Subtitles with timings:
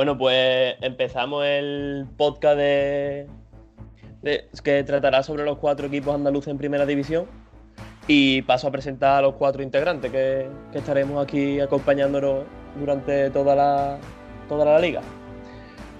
[0.00, 3.28] Bueno, pues empezamos el podcast que
[4.86, 7.26] tratará sobre los cuatro equipos andaluces en primera división.
[8.06, 12.44] Y paso a presentar a los cuatro integrantes que, que estaremos aquí acompañándonos
[12.78, 13.98] durante toda la,
[14.48, 15.02] toda la liga.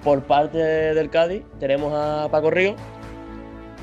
[0.03, 2.77] Por parte del Cádiz tenemos a Paco Río.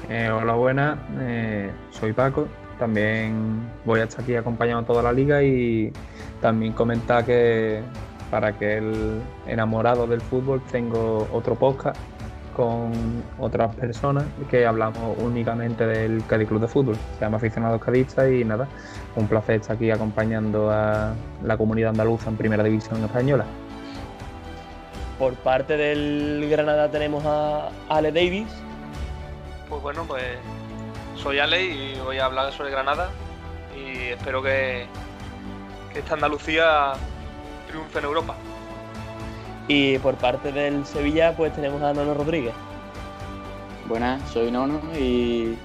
[0.10, 0.98] Eh, hola, buenas.
[1.20, 2.48] eh, soy Paco.
[2.80, 5.94] También voy a estar aquí acompañando toda la liga y
[6.42, 7.84] también comentar que
[8.30, 11.98] para que el enamorado del fútbol tengo otro podcast
[12.58, 12.92] con
[13.38, 16.96] otras personas que hablamos únicamente del Cádiz Club de Fútbol.
[17.14, 18.68] Se llama Aficionados Cadistas y nada,
[19.16, 21.14] un placer estar aquí acompañando a
[21.44, 23.46] la comunidad andaluza en Primera División Española.
[25.20, 28.48] Por parte del Granada tenemos a Ale Davis.
[29.70, 30.24] Pues bueno, pues
[31.16, 33.10] soy Ale y voy a hablar sobre Granada
[33.76, 34.88] y espero que,
[35.94, 36.94] que esta Andalucía
[37.78, 38.36] triunfe en Europa.
[39.68, 42.54] Y por parte del Sevilla, pues tenemos a Nono Rodríguez.
[43.88, 45.56] Buenas, soy Nono y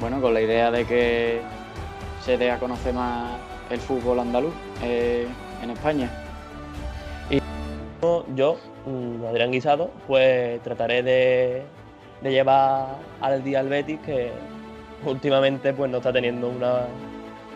[0.00, 1.40] bueno, con la idea de que
[2.24, 3.32] se dé a conocer más
[3.70, 4.52] el fútbol andaluz
[4.82, 5.26] eh,
[5.62, 6.10] en España.
[8.36, 11.64] Yo, mm, Adrián Guisado, pues trataré de,
[12.20, 14.30] de llevar al día al Betis, que
[15.04, 16.82] últimamente pues no está teniendo una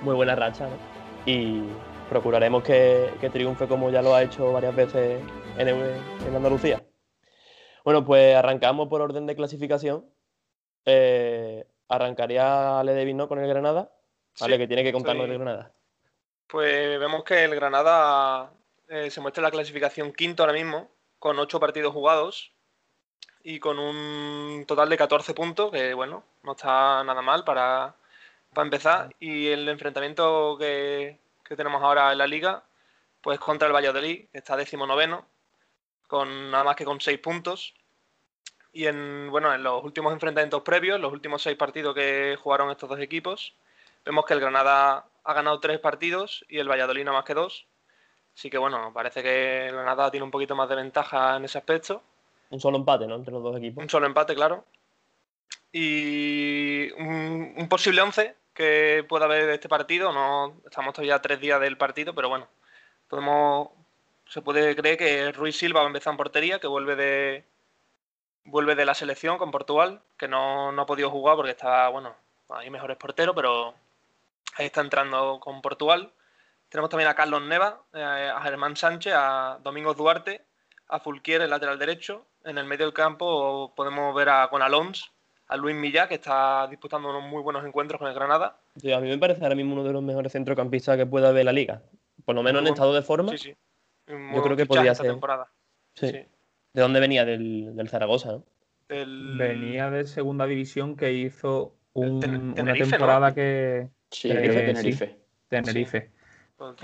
[0.03, 0.65] muy buena racha.
[0.65, 1.33] ¿no?
[1.33, 1.63] Y
[2.13, 5.23] procuraremos que, que triunfe como ya lo ha hecho varias veces
[5.57, 6.83] en, Andalucía.
[7.85, 10.05] Bueno, pues arrancamos por orden de clasificación.
[10.85, 13.29] Eh, arrancaría Ale Davis, ¿no?
[13.29, 13.91] Con el Granada.
[14.39, 15.73] Vale, Sí, que tiene que contarnos soy- el Granada.
[16.49, 18.53] Pues vemos que el Granada
[18.89, 22.53] eh, se muestra en la clasificación quinto ahora mismo, con ocho partidos jugados
[23.43, 27.95] y con un total de 14 puntos, que bueno, no está nada mal para,
[28.53, 29.17] para empezar.
[29.19, 31.22] Y el enfrentamiento que,
[31.53, 32.65] que tenemos ahora en la liga,
[33.21, 35.27] pues contra el Valladolid, que está decimonoveno,
[36.07, 37.75] con nada más que con seis puntos.
[38.73, 42.89] Y en, bueno, en los últimos enfrentamientos previos, los últimos seis partidos que jugaron estos
[42.89, 43.55] dos equipos,
[44.03, 47.67] vemos que el Granada ha ganado tres partidos y el Valladolid nada más que dos.
[48.35, 51.59] Así que bueno, parece que el Granada tiene un poquito más de ventaja en ese
[51.59, 52.03] aspecto.
[52.49, 53.17] Un solo empate, ¿no?
[53.17, 53.83] Entre los dos equipos.
[53.83, 54.65] Un solo empate, claro.
[55.71, 60.13] Y un, un posible 11 que pueda haber de este partido.
[60.13, 62.49] No estamos todavía tres días del partido, pero bueno,
[63.09, 63.71] podemos
[64.27, 67.45] se puede creer que Ruiz Silva va a empezar en portería, que vuelve de
[68.45, 72.15] vuelve de la selección con Portugal, que no, no ha podido jugar porque está, bueno,
[72.49, 73.75] hay mejores porteros, pero
[74.57, 76.11] ahí está entrando con Portugal.
[76.69, 80.45] Tenemos también a Carlos Neva, eh, a Germán Sánchez, a Domingos Duarte,
[80.89, 82.27] a Fulquier, el lateral derecho.
[82.45, 85.07] En el medio del campo podemos ver a con Alonso,
[85.53, 88.57] a Luis Millá, que está disputando unos muy buenos encuentros con el Granada.
[88.77, 91.45] Sí, a mí me parece ahora mismo uno de los mejores centrocampistas que pueda haber
[91.45, 91.83] la liga.
[92.25, 93.33] Por lo menos en estado de forma.
[93.33, 93.57] Sí, sí.
[94.07, 95.07] Yo creo que esta ser.
[95.13, 95.49] temporada.
[95.95, 96.09] Sí.
[96.09, 96.25] Sí.
[96.73, 97.25] ¿De dónde venía?
[97.25, 98.45] Del, del Zaragoza, ¿no?
[98.89, 102.75] Del- Venía de segunda división que hizo un- Ten- una ¿no?
[102.75, 105.07] temporada que Sí, Tenerife, de Tenerife.
[105.07, 105.19] Tenerife.
[105.51, 106.11] del Tenerife.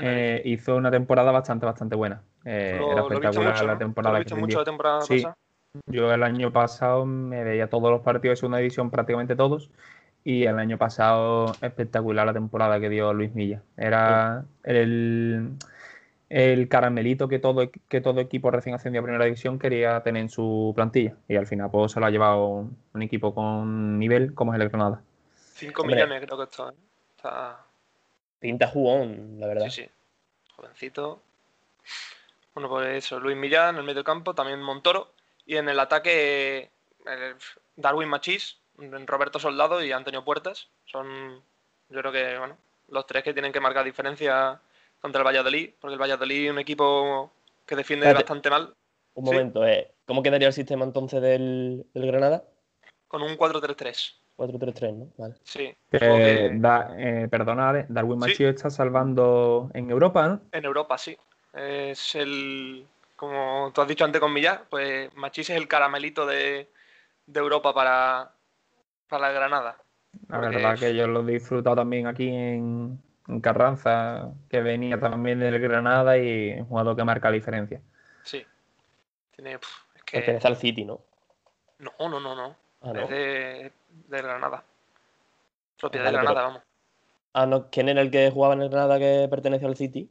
[0.01, 2.23] Eh, hizo una temporada bastante, bastante buena.
[2.45, 3.79] Eh, Lo- era lo he visto espectacular mucho, la ¿no?
[3.79, 5.15] temporada Lo he que mucho la temporada Sí.
[5.17, 5.37] pasada.
[5.87, 9.71] Yo el año pasado me veía todos los partidos de segunda división, prácticamente todos.
[10.25, 13.63] Y el año pasado, espectacular la temporada que dio Luis Milla.
[13.77, 15.53] Era el,
[16.29, 20.29] el caramelito que todo, que todo equipo recién ascendido a primera división quería tener en
[20.29, 21.15] su plantilla.
[21.29, 24.69] Y al final pues, se lo ha llevado un equipo con nivel como es el
[24.69, 25.03] Granada.
[25.55, 25.97] 5 Hombre.
[25.97, 26.71] millones creo que esto.
[26.71, 26.75] ¿eh?
[27.17, 27.65] Está...
[28.41, 29.69] Pinta jugón, la verdad.
[29.69, 29.91] Sí, sí.
[30.55, 31.23] Jovencito.
[32.55, 35.13] Bueno, pues eso, Luis Millán en el medio campo, también Montoro.
[35.49, 36.71] Y en el ataque,
[37.07, 37.35] eh,
[37.75, 38.61] Darwin Machís,
[39.07, 40.69] Roberto Soldado y Antonio Puertas.
[40.85, 41.43] Son,
[41.89, 44.61] yo creo que, bueno, los tres que tienen que marcar diferencia
[45.01, 47.33] contra el Valladolid, porque el Valladolid es un equipo
[47.65, 48.25] que defiende Espérate.
[48.25, 48.75] bastante mal,
[49.15, 49.31] Un Sí.
[49.33, 52.45] momento, eh, ¿cómo quedaría el sistema entonces del, del Granada?
[53.09, 54.21] con un 4-3-3.
[54.37, 55.09] 4-3-3, ¿no?
[55.17, 55.35] Vale.
[55.45, 55.75] Sí.
[55.91, 58.29] Que, Supongo que da- eh, perdona, Ale, Darwin Sí.
[58.29, 60.43] Machío está salvando en Europa, ¿no?
[60.53, 61.17] En Europa, sí.
[61.55, 62.87] Es el.
[63.19, 66.71] Como tú has dicho antes con Millar, pues Machís es el caramelito de,
[67.27, 68.31] de Europa para,
[69.09, 69.77] para el Granada.
[70.29, 75.41] La verdad que yo lo he disfrutado también aquí en, en Carranza, que venía también
[75.41, 77.81] del Granada y es un jugador que marca la diferencia.
[78.23, 78.47] Sí.
[79.35, 79.55] Tiene.
[79.55, 79.61] es
[80.13, 81.01] Pertenece al City, ¿no?
[81.81, 82.55] No, no, no, no.
[82.83, 83.01] Ah, no.
[83.03, 83.73] Es de,
[84.07, 84.63] de Granada.
[85.77, 86.63] Propiedad Vale, de pero- Granada, vamos.
[87.33, 87.69] Ah, no.
[87.69, 90.09] ¿Quién era el que jugaba en el Granada que pertenece al City?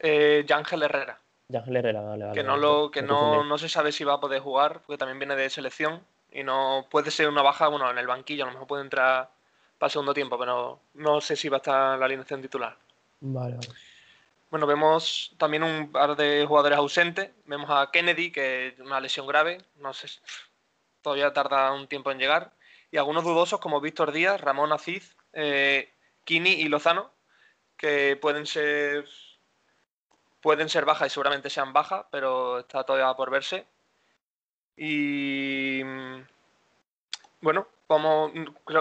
[0.00, 1.18] Eh, Yángel Herrera.
[1.48, 2.34] Yángel Herrera, vale, vale.
[2.34, 5.18] que no lo que no, no se sabe si va a poder jugar, porque también
[5.18, 8.52] viene de selección y no puede ser una baja, bueno, en el banquillo, a lo
[8.52, 9.30] mejor puede entrar
[9.78, 12.76] para el segundo tiempo, pero no sé si va a estar la alineación titular.
[13.20, 13.68] Vale, vale.
[14.50, 17.30] Bueno, vemos también un par de jugadores ausentes.
[17.46, 20.08] Vemos a Kennedy, que es una lesión grave, no sé,
[21.02, 22.52] todavía tarda un tiempo en llegar.
[22.90, 25.92] Y algunos dudosos como Víctor Díaz, Ramón Aziz, eh,
[26.24, 27.10] Kini y Lozano,
[27.76, 29.06] que pueden ser
[30.46, 33.66] pueden ser bajas y seguramente sean bajas, pero está todavía por verse.
[34.76, 35.82] Y
[37.40, 38.30] bueno, vamos,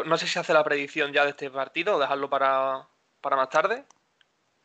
[0.06, 2.88] no sé si hace la predicción ya de este partido o dejarlo para,
[3.19, 3.83] para más tarde.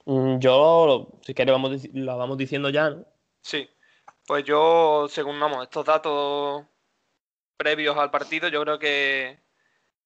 [0.04, 3.06] Mm, yo, si quieres, vamos, la vamos diciendo ya, ¿no?
[3.40, 3.66] Sí,
[4.26, 6.66] pues yo, según vamos, estos datos
[7.56, 9.40] previos al partido, yo creo que,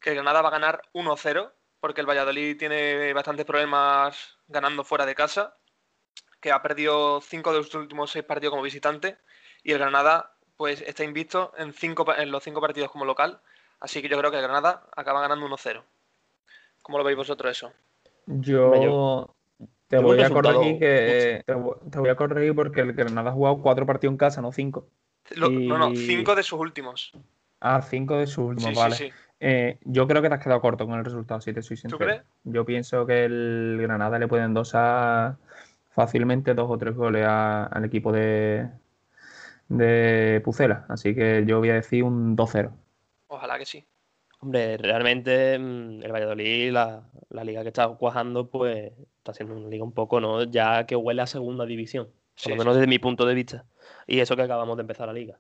[0.01, 1.51] que Granada va a ganar 1-0,
[1.81, 5.57] porque el Valladolid tiene bastantes problemas ganando fuera de casa,
[6.45, 9.17] que ha perdido 5 de los últimos 6 partidos como visitante,
[9.63, 13.41] y el Granada pues está invicto en, cinco, en los 5 partidos como local,
[13.81, 15.83] así que yo creo que el Granada acaba ganando 1-0.
[16.83, 17.73] ¿Cómo lo veis vosotros eso?
[18.27, 19.35] Yo,
[19.89, 23.87] te voy a corregir que te, voy a corregir porque el Granada ha jugado cuatro
[23.87, 24.87] partidos en casa, no cinco.
[25.37, 27.13] No, no, cinco de sus últimos.
[27.61, 29.15] Ah, cinco de sus últimos, vale.
[29.41, 31.97] Eh, yo creo que te has quedado corto con el resultado, si te soy sincero.
[31.97, 32.23] ¿Tú crees?
[32.45, 35.39] Yo pienso que el Granada le pueden endosar
[35.95, 38.69] fácilmente dos o tres goles al equipo de,
[39.69, 40.85] de Pucela.
[40.89, 42.73] Así que yo voy a decir un 2-0.
[43.29, 43.85] Ojalá que sí.
[44.41, 49.69] Hombre, realmente mm, el Valladolid, la, la, liga que está cuajando, pues está siendo una
[49.69, 50.43] liga un poco, ¿no?
[50.43, 52.11] Ya que huele a segunda división,
[52.43, 53.65] por lo menos desde mi punto de vista.
[54.07, 55.39] Y eso que acabamos de empezar la liga.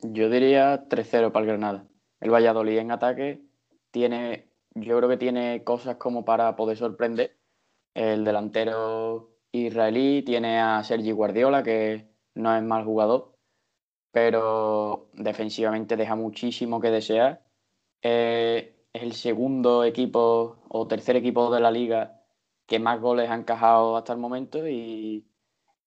[0.00, 1.88] Yo diría 3-0 para el Granada.
[2.20, 3.42] El Valladolid en ataque
[3.90, 7.36] tiene, yo creo que tiene cosas como para poder sorprender.
[7.94, 13.34] El delantero israelí tiene a Sergi Guardiola, que no es mal jugador,
[14.12, 17.42] pero defensivamente deja muchísimo que desear
[18.00, 22.22] es el segundo equipo o tercer equipo de la liga
[22.66, 25.24] que más goles ha encajado hasta el momento y,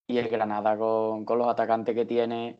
[0.07, 2.59] el Granada con, los atacantes que tiene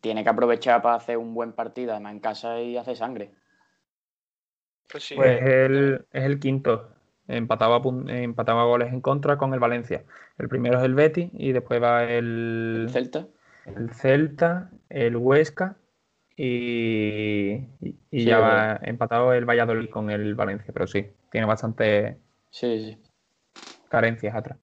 [0.00, 3.30] tiene que aprovechar para hacer un buen partido, además en casa y hace sangre.
[4.90, 5.14] Pues, sí.
[5.14, 6.91] pues es, el, quinto.
[7.36, 10.04] Empataba, empataba goles en contra con el Valencia.
[10.38, 13.26] El primero es el Betis y después va el, ¿El Celta.
[13.66, 15.76] El Celta, el Huesca
[16.36, 17.68] y,
[18.10, 22.18] ya va empatado el Valladolid con el Valencia, pero sí, tiene bastante
[23.88, 24.58] carencias atrás.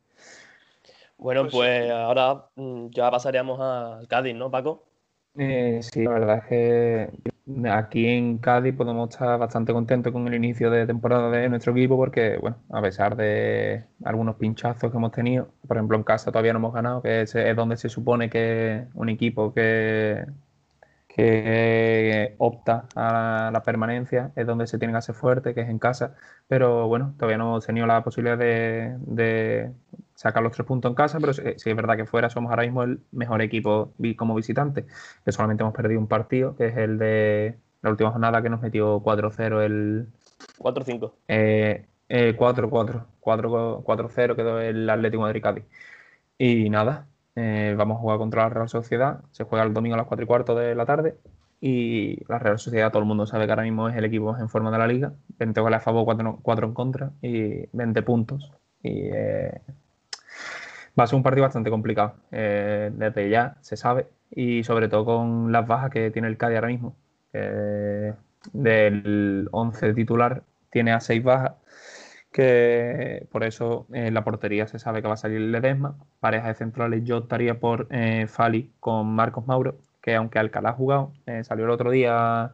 [1.17, 4.85] Bueno, pues, pues ahora mm, ya pasaríamos al Cádiz, ¿no, Paco?
[5.37, 7.09] Eh, sí, la verdad es que
[7.71, 11.97] aquí en Cádiz podemos estar bastante contentos con el inicio de temporada de nuestro equipo
[11.97, 16.53] porque, bueno, a pesar de algunos pinchazos que hemos tenido, por ejemplo en casa todavía
[16.53, 20.25] no hemos ganado, que es donde se supone que un equipo que
[21.19, 25.79] que opta a la permanencia, es donde se tiene que hacer fuerte, que es en
[25.79, 26.15] casa,
[26.47, 29.71] pero bueno, todavía no hemos tenido la posibilidad de,
[30.19, 32.83] sacar los tres puntos en casa, pero sí, es verdad que fuera somos ahora mismo
[32.83, 34.85] el mejor equipo como visitante,
[35.23, 38.61] que solamente hemos perdido un partido, que es el de la última jornada que nos
[38.61, 40.07] metió 4-0 el...
[40.57, 41.13] 4-5.
[43.21, 45.63] 4-4, 4-0 quedó el Atlético Madrid Cádiz.
[46.37, 49.21] Y nada, eh, vamos a jugar contra la Real Sociedad.
[49.31, 51.15] Se juega el domingo a las 4 y cuarto de la tarde.
[51.61, 54.49] Y la Real Sociedad, todo el mundo sabe que ahora mismo es el equipo en
[54.49, 55.13] forma de la liga.
[55.37, 56.03] 20 goles a favor,
[56.41, 58.51] 4, en contra y 20 puntos.
[58.83, 59.61] Y eh,
[60.99, 62.15] va a ser un partido bastante complicado.
[62.31, 64.07] Eh, desde ya se sabe.
[64.31, 66.95] Y sobre todo con las bajas que tiene el Cádiz ahora mismo.
[68.53, 71.53] del 11 titular tiene a 6 bajas
[72.31, 75.97] que por eso en eh, la portería se sabe que va a salir Ledesma.
[76.19, 80.73] Pareja de centrales yo estaría por eh, Fali con Marcos Mauro, que aunque Alcalá ha
[80.73, 81.13] jugado,
[81.43, 82.53] salió el otro día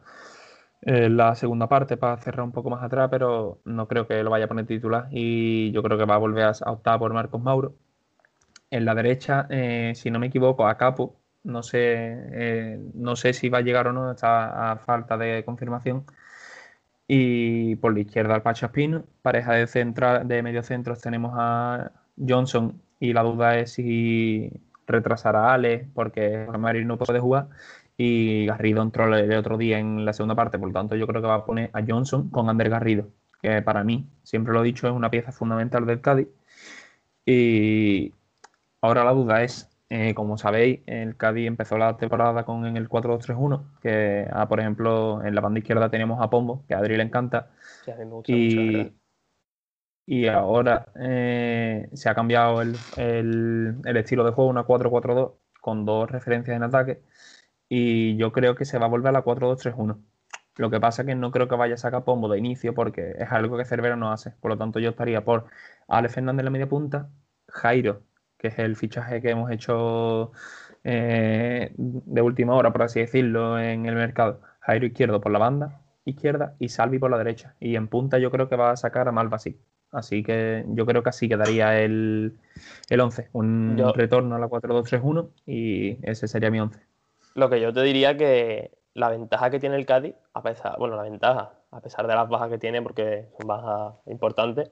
[0.82, 4.44] la segunda parte para cerrar un poco más atrás, pero no creo que lo vaya
[4.46, 7.74] a poner titular y yo creo que va a volver a optar por Marcos Mauro.
[8.70, 9.48] En la derecha,
[9.94, 13.92] si no me equivoco, a Capo, no sé, no sé si va a llegar o
[13.92, 16.04] no, está a falta de confirmación
[17.08, 19.04] y por la izquierda al Pacho Espino.
[19.22, 24.50] Pareja de, central, de mediocentros tenemos a Johnson y la duda es si
[24.86, 27.48] retrasará a Ale porque Marín no puede jugar.
[27.98, 31.22] Y Garrido entró el otro día en la segunda parte, por lo tanto yo creo
[31.22, 33.08] que va a poner a Johnson con Ander Garrido,
[33.40, 36.28] que para mí, siempre lo he dicho, es una pieza fundamental del Cádiz.
[37.24, 38.12] Y
[38.80, 42.88] ahora la duda es eh, como sabéis, el Cádiz empezó la temporada con en el
[42.88, 46.96] 4-2-3-1, que ah, por ejemplo en la banda izquierda tenemos a Pombo, que a Adri
[46.96, 47.50] le encanta.
[48.26, 48.92] y,
[50.06, 52.76] y ahora eh, se ha cambiado el,
[53.84, 57.02] estilo de juego, una 4-4-2, con dos referencias en ataque.
[57.68, 60.00] Y yo creo que se va a volver a la 4-2-3-1.
[60.56, 63.14] Lo que pasa es que no creo que vaya a sacar Pombo de inicio porque
[63.18, 64.32] es algo que Cervera no hace.
[64.32, 65.46] Por lo tanto, yo estaría por
[65.88, 67.10] Ale Fernández en la media punta,
[67.48, 68.02] Jairo,
[68.46, 70.32] que es el fichaje que hemos hecho
[70.84, 74.40] eh, de última hora, por así decirlo, en el mercado.
[74.60, 77.54] Jairo izquierdo por la banda izquierda y Salvi por la derecha.
[77.60, 79.58] Y en punta yo creo que va a sacar a Malvasi.
[79.90, 82.38] Así que yo creo que así quedaría el,
[82.88, 83.30] el 11.
[83.32, 86.80] Un retorno a la 4-2-3-1 y ese sería mi 11.
[87.34, 90.96] Lo que yo te diría que la ventaja que tiene el Cádiz, a pesar, bueno,
[90.96, 94.70] la ventaja, a pesar de las bajas que tiene, porque son bajas importantes,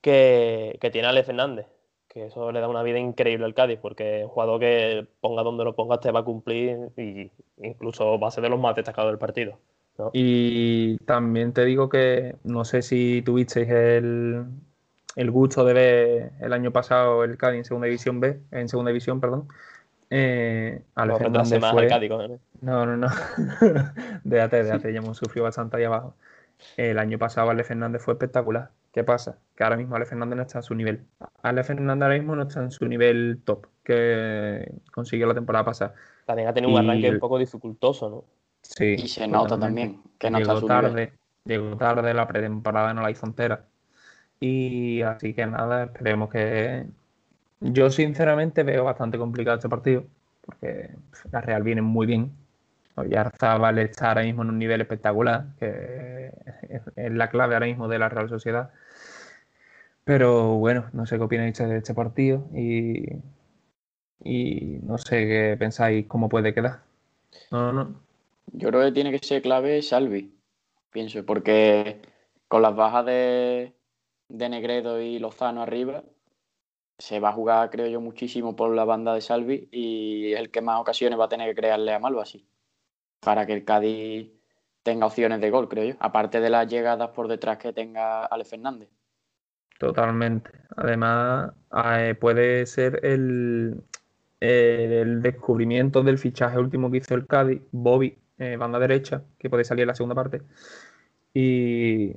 [0.00, 1.66] que, que tiene Ale Fernández,
[2.12, 5.64] que eso le da una vida increíble al Cádiz, porque un jugador que ponga donde
[5.64, 7.30] lo pongas te va a cumplir y
[7.62, 9.58] incluso va a ser de los más destacados del partido.
[10.12, 14.44] Y también te digo que no sé si tuvisteis el,
[15.14, 18.90] el gusto de ver el año pasado el Cádiz en segunda división B, en segunda
[18.90, 19.46] división, perdón.
[20.08, 21.86] Eh, Fernández fue...
[21.86, 22.10] Cádiz,
[22.62, 22.86] ¿no?
[22.86, 23.08] no, no,
[24.24, 26.14] déjate, déjate, ya hemos sufrido bastante ahí abajo.
[26.76, 28.70] El año pasado Ale Fernández fue espectacular.
[28.92, 29.38] ¿Qué pasa?
[29.54, 31.04] Que ahora mismo Ale Fernández no está en su nivel.
[31.42, 35.94] Ale Fernández ahora mismo no está en su nivel top que consiguió la temporada pasada.
[36.26, 38.24] También ha tenido un arranque un poco dificultoso, ¿no?
[38.62, 38.96] Sí.
[38.98, 41.12] Y se nota también que no llegó está tarde,
[41.44, 43.64] Llegó tarde, la pretemporada no la hizo entera.
[44.38, 46.86] Y así que nada, esperemos que.
[47.60, 50.04] Yo sinceramente veo bastante complicado este partido,
[50.44, 50.90] porque
[51.30, 52.32] la Real viene muy bien.
[52.94, 56.32] Oyarzábal está ahora mismo en un nivel espectacular, que
[56.96, 58.70] es la clave ahora mismo de la Real Sociedad.
[60.10, 63.12] Pero bueno, no sé qué opináis de este partido y,
[64.18, 66.82] y no sé qué pensáis cómo puede quedar.
[67.52, 67.94] No, no.
[68.46, 70.36] Yo creo que tiene que ser clave Salvi,
[70.90, 72.02] pienso, porque
[72.48, 73.72] con las bajas de,
[74.28, 76.02] de Negredo y Lozano arriba,
[76.98, 80.50] se va a jugar, creo yo, muchísimo por la banda de Salvi y es el
[80.50, 82.44] que más ocasiones va a tener que crearle a así
[83.20, 84.28] para que el Cádiz
[84.82, 88.44] tenga opciones de gol, creo yo, aparte de las llegadas por detrás que tenga Ale
[88.44, 88.88] Fernández.
[89.80, 90.50] Totalmente.
[90.76, 91.52] Además,
[91.86, 93.82] eh, puede ser el,
[94.40, 99.64] el descubrimiento del fichaje último que hizo el Cádiz, Bobby, eh, banda derecha, que puede
[99.64, 100.42] salir en la segunda parte.
[101.32, 102.14] Y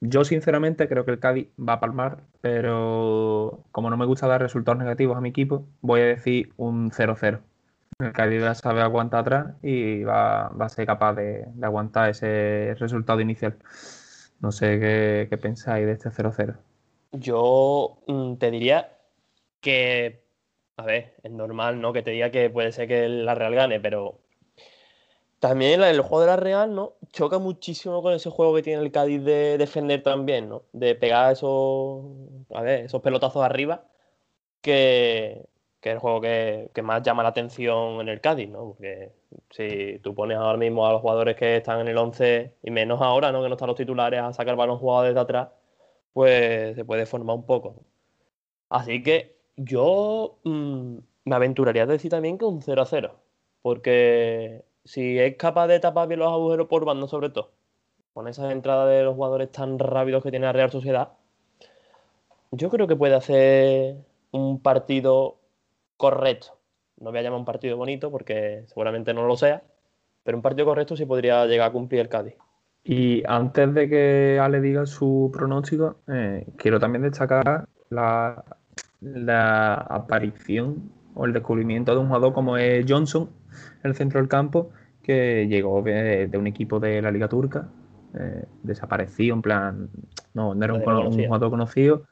[0.00, 4.42] yo sinceramente creo que el Cádiz va a palmar, pero como no me gusta dar
[4.42, 7.40] resultados negativos a mi equipo, voy a decir un 0-0.
[7.98, 13.20] El Cádiz ya sabe aguantar atrás y va, a ser capaz de, aguantar ese resultado
[13.22, 13.56] inicial.
[14.40, 16.56] No sé qué, qué pensáis de este 0-0.
[17.12, 18.98] Yo mm, te diría
[19.60, 20.24] que,
[20.76, 21.92] a ver, es normal, ¿no?
[21.92, 24.20] Que te diga que puede ser que la Real gane, pero
[25.38, 26.94] también el juego de la Real, ¿no?
[27.12, 30.62] Choca muchísimo con ese juego que tiene el Cádiz de defender también, ¿no?
[30.72, 32.04] De pegar esos,
[32.54, 33.84] a ver, esos pelotazos arriba,
[34.60, 35.46] que,
[35.82, 38.64] es el juego que, más llama la atención en el Cádiz, ¿no?
[38.70, 39.12] Porque
[39.50, 43.00] si tú pones ahora mismo a los jugadores que están en el 11, y menos
[43.00, 43.42] ahora, ¿no?
[43.42, 45.48] Que no están los titulares a sacar balón jugadores de atrás,
[46.16, 47.76] pues se puede formar un poco.
[48.70, 50.96] Así que yo mm,
[51.26, 53.20] me aventuraría a decir también que un 0 a 0,
[53.60, 57.52] porque si es capaz de tapar bien los agujeros por banda, sobre todo,
[58.14, 61.12] con esas entradas de los jugadores tan rápidos que tiene la Real Sociedad,
[62.50, 63.96] yo creo que puede hacer
[64.30, 65.36] un partido
[65.98, 66.58] correcto.
[66.98, 69.64] No voy a llamar un partido bonito porque seguramente no lo sea,
[70.24, 72.36] pero un partido correcto sí podría llegar a cumplir el Cádiz.
[72.88, 78.44] Y antes de que Ale diga su pronóstico, eh, quiero también destacar la,
[79.00, 83.28] la aparición o el descubrimiento de un jugador como es Johnson,
[83.82, 84.70] el centro del campo,
[85.02, 87.68] que llegó de, un equipo de la Liga Turca,
[88.14, 89.88] eh, desapareció, en plan,
[90.34, 92.04] no, no era un, jugador conocido,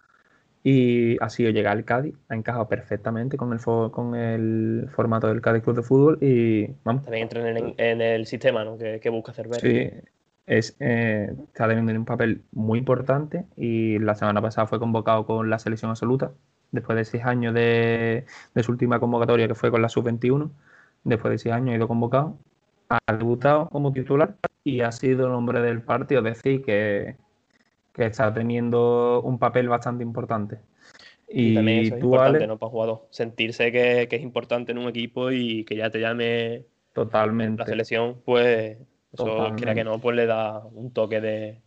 [0.64, 5.40] y ha sido llegar al Cádiz, ha encajado perfectamente con el, con el formato del
[5.40, 7.04] Cádiz Club de Fútbol y vamos.
[7.04, 8.76] También entra en, el sistema ¿no?
[8.76, 9.60] que, busca hacer ver.
[9.60, 9.90] Sí,
[10.46, 15.50] es, eh, está teniendo un papel muy importante y la semana pasada fue convocado con
[15.50, 16.32] la selección absoluta,
[16.72, 20.50] después de seis años de, de su última convocatoria que fue con la sub-21
[21.04, 22.38] después de seis años ha ido convocado,
[22.88, 27.16] ha debutado como titular y ha sido el hombre del partido, es decir, que,
[27.96, 30.58] está teniendo un papel bastante importante.
[31.28, 32.58] Y, también eso es importante, ¿no?
[32.58, 33.06] Para jugador.
[33.10, 37.60] Sentirse que, es importante en un equipo y que ya te llame Totalmente.
[37.60, 38.78] la selección, pues
[39.14, 41.60] eso, quiera que no, pues le da un toque de.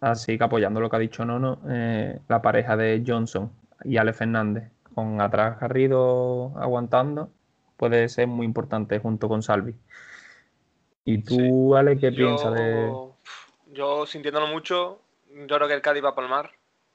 [0.00, 3.50] Así que apoyando lo que ha dicho Nono, eh, la pareja de Johnson
[3.84, 7.30] y Ale Fernández, con atrás Garrido aguantando
[7.76, 9.74] puede ser muy importante junto con Salvi.
[11.04, 12.90] ¿Y tú, Ale, qué piensas de...?
[13.72, 15.00] Yo, sintiéndolo mucho,
[15.30, 16.50] yo creo que el Cádiz va a palmar,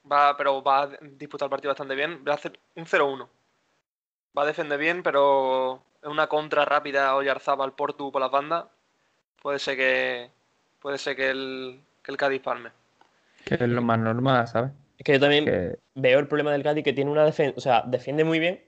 [0.09, 3.27] va, pero va a disputar el partido bastante bien, va a hacer un 0-1.
[4.37, 8.65] Va a defender bien, pero es una contra rápida al Portu por las bandas,
[9.41, 10.29] puede ser que
[10.81, 12.69] puede ser que el, que el Cádiz palme.
[13.45, 14.71] Que es lo más normal, ¿sabes?
[14.97, 17.61] Es que yo también Que- veo el problema del Cádiz que tiene una defensa, o
[17.61, 18.63] sea, defiende muy bien,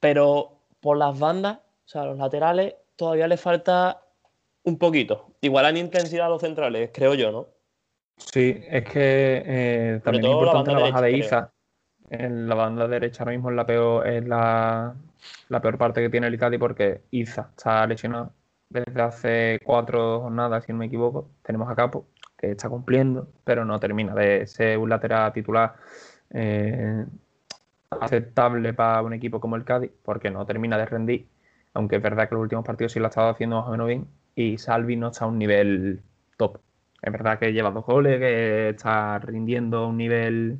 [0.00, 4.02] pero por las bandas, o sea, los laterales, todavía le falta
[4.64, 5.34] un poquito.
[5.40, 7.48] Igual en intensidad a los centrales, creo yo, ¿no?
[8.16, 11.52] Sí, es que eh, también es la importante la, banda baja de derecha, Iza.
[12.10, 14.94] En la banda derecha ahora mismo es la peor, es la,
[15.48, 18.32] la peor parte que tiene el Cádiz porque Iza está lesionado
[18.72, 21.30] desde hace cuatro jornadas, si no me equivoco.
[21.42, 25.74] Tenemos a Capo, que está cumpliendo, pero no termina de ser un lateral titular
[26.30, 27.04] eh,
[27.90, 31.26] aceptable para un equipo como el Cádiz, porque no termina de rendir.
[31.74, 33.86] Aunque es verdad que los últimos partidos sí lo ha estado haciendo más o menos
[33.86, 34.06] bien.
[34.34, 36.02] Y Salvi no está a un nivel
[36.36, 36.58] top.
[37.00, 40.58] Es verdad que lleva dos goles, que está rindiendo a un nivel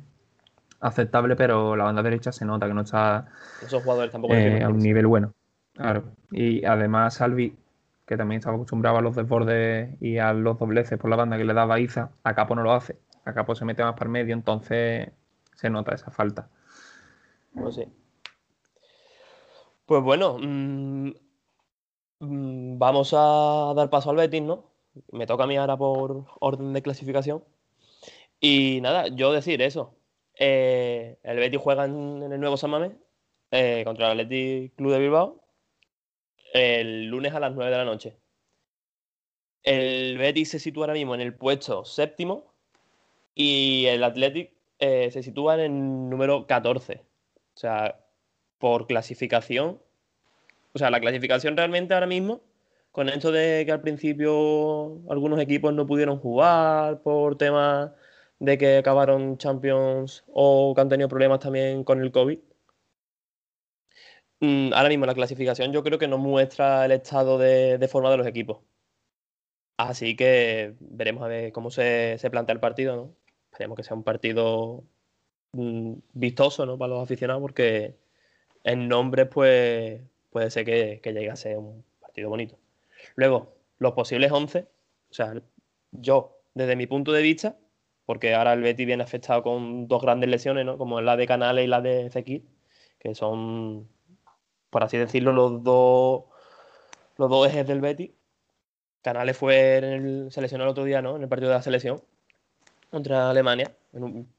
[0.81, 3.25] aceptable, pero la banda derecha se nota que no está
[3.61, 5.33] Esos jugadores tampoco eh, a un nivel bueno.
[5.73, 6.03] Claro.
[6.31, 7.55] Y además Salvi,
[8.13, 11.43] que también estaba acostumbrado a los desbordes y a los dobleces por la banda que
[11.43, 12.97] le daba Iza, a Capo no lo hace.
[13.25, 15.11] A Capo se mete más para el medio, entonces
[15.55, 16.47] se nota esa falta.
[17.53, 17.79] Pues.
[19.85, 21.11] Pues bueno, mm,
[22.19, 24.71] mm, vamos a dar paso al Betis, ¿no?
[25.11, 27.43] Me toca a mí ahora por orden de clasificación.
[28.39, 29.95] Y nada, yo decir eso.
[30.37, 32.91] Eh, el Betis juega en, el nuevo San Mamés
[33.51, 35.42] eh, contra el Athletic Club de Bilbao
[36.53, 38.15] el lunes a las 9 de la noche.
[39.63, 42.53] El Betis se sitúa ahora mismo en el puesto séptimo
[43.35, 47.01] y el Athletic eh, se sitúa en el número 14.
[47.55, 47.99] O sea,
[48.59, 49.81] por clasificación.
[50.73, 52.41] O sea, la clasificación realmente ahora mismo,
[52.91, 57.91] con esto de que al principio algunos equipos no pudieron jugar por temas
[58.39, 62.39] de que acabaron Champions o que han tenido problemas también con el COVID.
[64.45, 68.17] Mm, Ahora mismo la clasificación yo creo que no muestra el estado de, forma de
[68.17, 68.59] los equipos.
[69.77, 73.15] Así que veremos a ver cómo se, plantea el partido, ¿no?
[73.51, 74.83] Esperemos que sea un partido
[75.53, 76.77] mm, vistoso ¿no?
[76.77, 77.97] para los aficionados porque
[78.63, 82.57] en nombres pues puede ser que, que llegue a ser un partido bonito.
[83.15, 84.67] Luego, los posibles 11,
[85.11, 85.33] o sea,
[85.91, 87.57] yo desde mi punto de vista,
[88.05, 90.77] porque ahora el Betis viene afectado con dos grandes lesiones, ¿no?
[90.77, 92.43] como la de Canales y la de Fekir,
[92.99, 93.89] que son,
[94.73, 96.23] por así decirlo, los dos,
[97.17, 98.11] los dos ejes del Betis.
[99.03, 101.15] Canales fue en el, el otro día, ¿no?
[101.15, 102.01] En el partido de la selección
[102.89, 103.71] contra Alemania.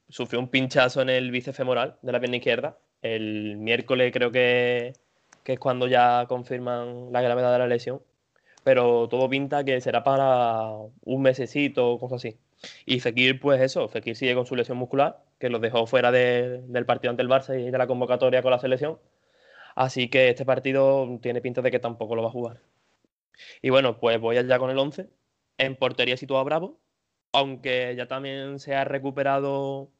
[0.08, 2.76] Sufrió un pinchazo en el bíceps femoral de la pierna izquierda.
[3.00, 4.94] El miércoles creo que,
[5.44, 8.02] que es cuando ya confirman la gravedad de la lesión.
[8.64, 10.70] Pero todo pinta que será para
[11.04, 12.38] un mesecito o cosas así.
[12.86, 16.62] Y Fekir, pues eso, Fekir sigue con su lesión muscular, que los dejó fuera de-
[16.66, 18.98] del partido ante el Barça y de la convocatoria con la selección.
[19.74, 22.60] Así que este partido tiene pinta de que tampoco lo va a jugar.
[23.62, 25.08] Y bueno, pues voy allá con el 11.
[25.58, 26.80] En portería situado a Bravo,
[27.32, 29.90] aunque ya también se ha recuperado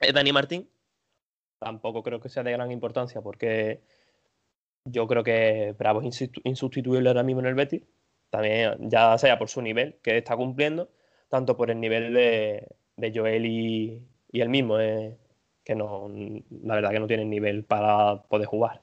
[0.00, 0.68] eh, Dani Martín.
[1.58, 3.82] Tampoco creo que sea de gran importancia porque
[4.84, 7.82] yo creo que Bravo es insustitu- insustituible ahora mismo en el Betis.
[8.30, 10.90] También ya sea por su nivel que está cumpliendo,
[11.28, 15.16] tanto por el nivel de, de Joel y, y él mismo, eh,
[15.64, 16.10] que no,
[16.64, 18.80] la verdad que no tienen nivel para poder jugar.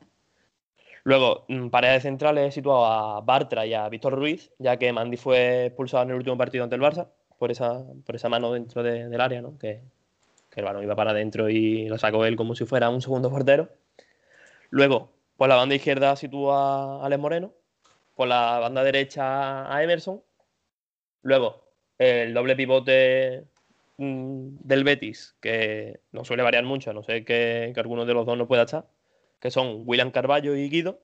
[1.03, 4.91] Luego, mm, pareja de centrales he situado a Bartra y a Víctor Ruiz, ya que
[4.93, 8.51] Mandy fue expulsado en el último partido ante el Barça por esa, por esa mano
[8.53, 9.57] dentro de- del área, ¿no?
[9.57, 9.81] Que,
[10.51, 13.29] que el balón iba para adentro y lo sacó él como si fuera un segundo
[13.29, 13.69] portero.
[14.69, 17.53] Luego, por la banda izquierda sitúa a Alex Moreno,
[18.15, 20.21] por la banda derecha a Emerson.
[21.21, 21.63] Luego,
[21.97, 23.45] el doble pivote
[23.99, 28.37] del Betis, que no suele variar mucho, no sé que, que alguno de los dos
[28.37, 28.87] no pueda estar,
[29.39, 31.01] que son William Carballo y Guido.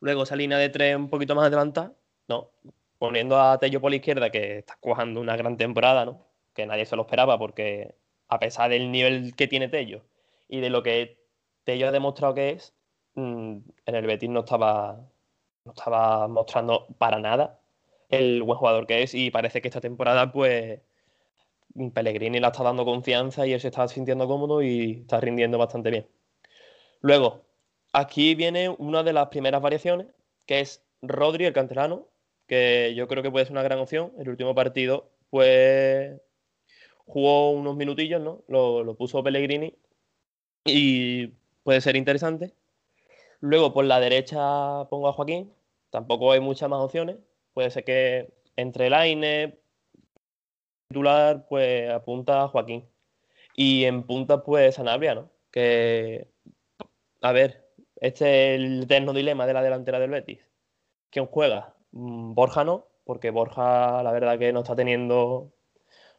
[0.00, 1.94] Luego esa línea de tres un poquito más adelantada,
[2.28, 2.50] ¿no?
[2.98, 6.26] Poniendo a Tello por la izquierda, que está cuajando una gran temporada, ¿no?
[6.54, 7.94] Que nadie se lo esperaba, porque
[8.28, 10.04] a pesar del nivel que tiene Tello
[10.48, 11.18] y de lo que
[11.64, 12.74] Tello ha demostrado que es,
[13.14, 15.00] mm, en el Betis no estaba,
[15.64, 17.60] no estaba mostrando para nada
[18.10, 20.80] el buen jugador que es y parece que esta temporada pues
[21.92, 25.90] Pellegrini la está dando confianza y él se está sintiendo cómodo y está rindiendo bastante
[25.90, 26.06] bien.
[27.00, 27.44] Luego,
[27.92, 30.08] aquí viene una de las primeras variaciones,
[30.46, 32.08] que es Rodri, el canterano,
[32.46, 34.12] que yo creo que puede ser una gran opción.
[34.18, 36.20] El último partido, pues,
[37.06, 38.42] jugó unos minutillos, ¿no?
[38.48, 39.74] Lo, lo puso Pellegrini
[40.64, 41.28] y
[41.62, 42.54] puede ser interesante.
[43.40, 44.38] Luego, por la derecha
[44.90, 45.52] pongo a Joaquín.
[45.90, 47.16] Tampoco hay muchas más opciones.
[47.54, 49.58] Puede ser que entre Laine,
[50.88, 52.88] titular, pues apunta a Joaquín.
[53.54, 55.30] Y en punta, pues Sanabria, ¿no?
[55.50, 56.28] Que,
[57.22, 57.66] a ver,
[58.00, 60.40] este es el eterno dilema de la delantera del Betis.
[61.10, 61.74] ¿Quién juega?
[61.92, 65.52] Mm, Borja no, porque Borja, la verdad que no está teniendo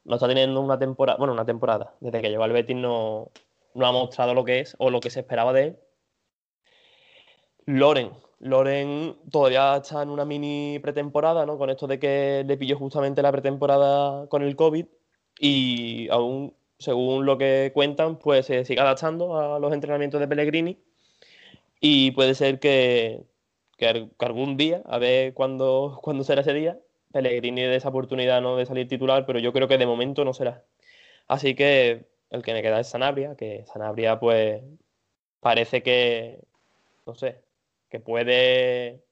[0.08, 3.30] no está teniendo una temporada, bueno, una temporada, desde que llegó al Betis no,
[3.74, 5.80] no ha mostrado lo que es o lo que se esperaba de él.
[7.66, 11.58] Loren, Loren todavía está en una mini pretemporada, ¿no?
[11.58, 14.86] Con esto de que le pilló justamente la pretemporada con el COVID
[15.40, 20.78] y aún, según lo que cuentan, pues se sigue adaptando a los entrenamientos de Pellegrini
[21.80, 23.24] y puede ser que,
[23.78, 26.80] que, algún día, a ver cuándo, cuándo será ese día,
[27.12, 28.58] Pellegrini de esa oportunidad ¿no?
[28.58, 30.64] de salir titular, pero yo creo que de momento no será.
[31.28, 34.62] Así que el que me queda es Sanabria, que Sanabria pues
[35.40, 36.42] parece que,
[37.06, 37.42] no sé,
[37.90, 39.04] que puede...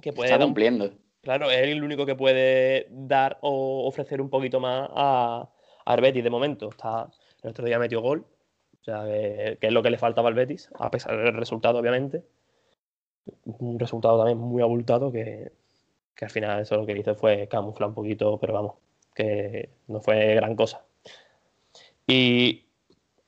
[0.00, 0.90] Que puede Está cumpliendo.
[1.22, 5.48] claro, es el único que puede dar o ofrecer un poquito más a,
[5.84, 6.68] a Betis de momento.
[6.70, 7.08] Está,
[7.42, 8.26] el otro día metió gol,
[8.80, 12.24] o sea, que, es lo que le faltaba al Betis, a pesar del resultado, obviamente.
[13.44, 15.52] Un resultado también muy abultado que,
[16.14, 18.74] que al final eso lo que hizo fue camuflar un poquito, pero vamos,
[19.14, 20.84] que no fue gran cosa.
[22.06, 22.64] Y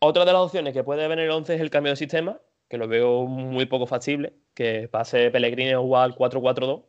[0.00, 2.78] otra de las opciones que puede en el 11 es el cambio de sistema, que
[2.78, 6.84] lo veo muy poco factible, que pase Pellegrini a jugar al 4-4-2,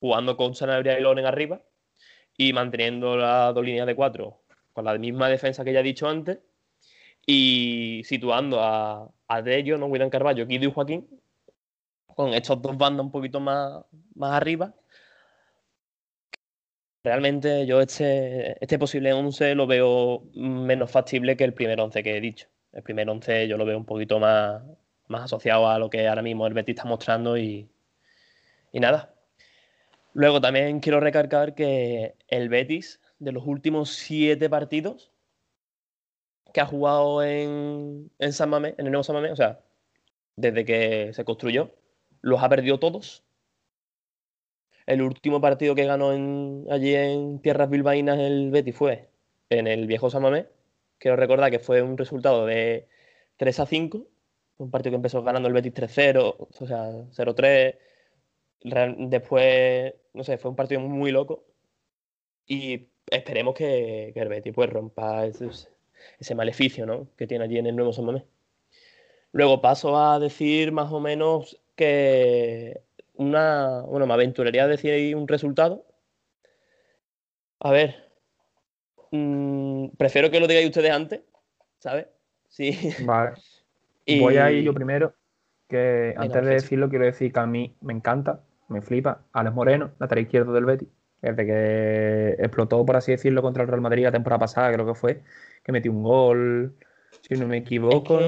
[0.00, 1.62] jugando con Sanabria y Loren arriba
[2.36, 6.08] y manteniendo las dos líneas de cuatro con la misma defensa que ya he dicho
[6.08, 6.38] antes
[7.26, 9.86] y situando a, a ¿no?
[9.86, 11.08] William Carballo, Guido y Joaquín
[12.14, 14.74] con estos dos bandas un poquito más, más arriba
[17.02, 22.16] Realmente yo este, este posible 11 lo veo menos factible que el primer 11 que
[22.16, 22.48] he dicho.
[22.72, 24.62] El primer 11 yo lo veo un poquito más,
[25.10, 27.68] más asociado a lo que ahora mismo el Betis está mostrando y,
[28.72, 29.14] y nada.
[30.14, 35.12] Luego también quiero recargar que el Betis, de los últimos siete partidos
[36.54, 39.60] que ha jugado en, en San Mamés, en el nuevo San Mamés, o sea,
[40.36, 41.74] desde que se construyó,
[42.22, 43.24] los ha perdido todos
[44.90, 46.10] el último partido que ganó
[46.68, 49.08] allí en tierras bilbaínas el Betis fue
[49.48, 50.48] en el viejo Samamé.
[50.98, 52.88] Quiero recordar que fue un resultado de
[53.36, 54.06] 3 a 5,
[54.60, 57.76] un partido que empezó ganando el Betis 3-0, o sea, 0-3.
[59.08, 61.44] Después, no sé, fue un partido muy loco.
[62.46, 67.08] Y esperemos que, el Betis pues rompa ese, maleficio ¿no?
[67.16, 68.24] que tiene allí en el nuevo Samamé.
[69.32, 72.80] Luego paso a decir más o menos que
[73.14, 73.82] una.
[73.82, 75.86] Bueno, me aventuraría a decir un resultado.
[77.60, 78.10] A ver.
[79.12, 81.20] Mm, prefiero que lo digáis ustedes antes,
[81.78, 82.06] ¿sabes?
[82.48, 82.76] Sí.
[83.04, 83.36] Vale.
[84.06, 85.14] Voy a ir yo primero.
[85.68, 89.22] Que antes de decirlo, quiero decir que a mí me encanta, me flipa.
[89.32, 90.88] Alex Moreno, lateral izquierdo del Betis.
[91.22, 94.94] Desde que explotó, por así decirlo, contra el Real Madrid la temporada pasada, creo que
[94.94, 95.22] fue,
[95.62, 96.74] que metió un gol,
[97.20, 98.18] si no me equivoco.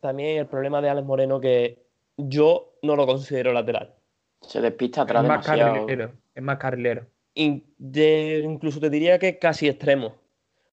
[0.00, 1.82] también el problema de Alex Moreno que
[2.16, 3.94] yo no lo considero lateral.
[4.40, 7.06] Se despista atrás es más Carrilero, es más carrilero.
[7.34, 10.14] incluso te diría que casi extremo.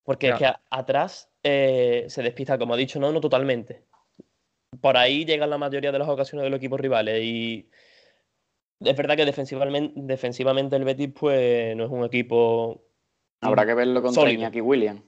[0.03, 3.83] Porque es que atrás eh, se despista, como ha dicho, no, no totalmente.
[4.81, 7.23] Por ahí llegan la mayoría de las ocasiones de los equipos rivales.
[7.23, 7.69] Y
[8.79, 12.83] es verdad que defensivamente, defensivamente el Betis pues no es un equipo.
[13.41, 14.39] Habrá que verlo contra sólido.
[14.39, 15.01] Iñaki William.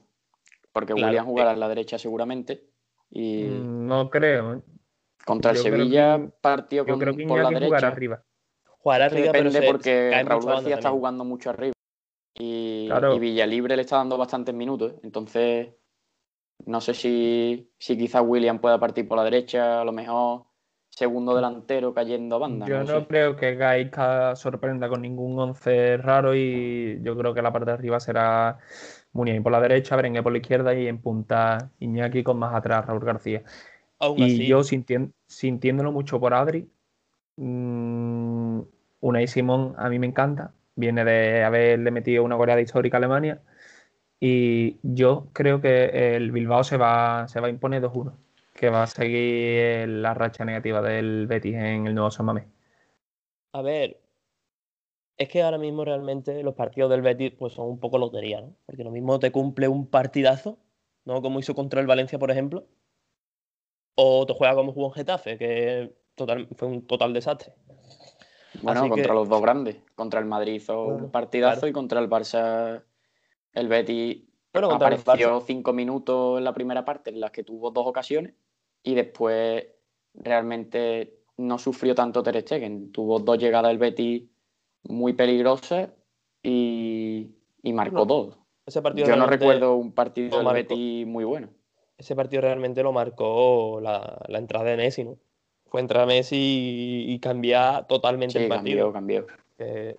[0.72, 2.70] Porque William jugará a la derecha seguramente.
[3.10, 3.44] Y...
[3.44, 4.54] Mm, no creo.
[4.54, 4.60] ¿eh?
[5.24, 7.88] Contra el Sevilla partió con, por la derecha.
[7.88, 8.24] arriba
[8.80, 11.72] jugar arriba, Depende porque Raúl García está jugando mucho arriba.
[12.34, 14.94] Y, Villalibre le está dando bastantes minutos.
[15.02, 15.68] Entonces,
[16.70, 20.44] no sé si, si quizás William pueda partir por la derecha, a lo mejor
[20.88, 22.66] segundo delantero cayendo a banda.
[22.66, 27.52] Yo no, creo que Gaisca sorprenda con ningún once raro y yo creo que la
[27.52, 28.58] parte de arriba será
[29.12, 32.86] Muniain por la derecha, Berenguer por la izquierda y en punta Iñaki con más atrás
[32.86, 33.42] Raúl García.
[34.16, 36.70] y yo sintiéndolo mucho por Adri,
[37.36, 38.60] mmm,
[39.00, 43.40] Unai Simón a mí me encanta, viene de haberle metido una goleada histórica a Alemania
[44.20, 48.12] y yo creo que el Bilbao se va, se va a imponer 2-1,
[48.54, 52.44] que va a seguir la racha negativa del Betis en el nuevo San Mamés.
[53.52, 53.98] A ver,
[55.16, 58.54] es que ahora mismo realmente los partidos del Betis pues son un poco lotería, ¿no?
[58.66, 60.58] Porque lo mismo te cumple un partidazo,
[61.04, 61.22] ¿no?
[61.22, 62.66] Como hizo contra el Valencia, por ejemplo,
[63.94, 65.94] o te juega como jugó en Getafe, que
[66.56, 67.54] fue un total desastre.
[68.62, 69.76] Bueno, contra los dos grandes.
[69.94, 72.82] Contra el Madrid hizo un partidazo y contra el Barça
[73.52, 78.34] el Betty apareció cinco minutos en la primera parte en las que tuvo dos ocasiones
[78.82, 79.66] y después
[80.14, 82.92] realmente no sufrió tanto Ter Stegen.
[82.92, 84.30] Tuvo dos llegadas el Betty
[84.84, 85.90] muy peligrosas
[86.42, 87.30] y,
[87.64, 88.36] marcó dos.
[88.94, 91.48] Yo no recuerdo un partido del Betty muy bueno.
[91.98, 95.18] Ese partido realmente lo marcó la, la entrada de Messi, ¿no?
[95.70, 98.92] fue entrar Messi y, cambiar totalmente el partido.
[98.92, 99.96] Cambió, cambió.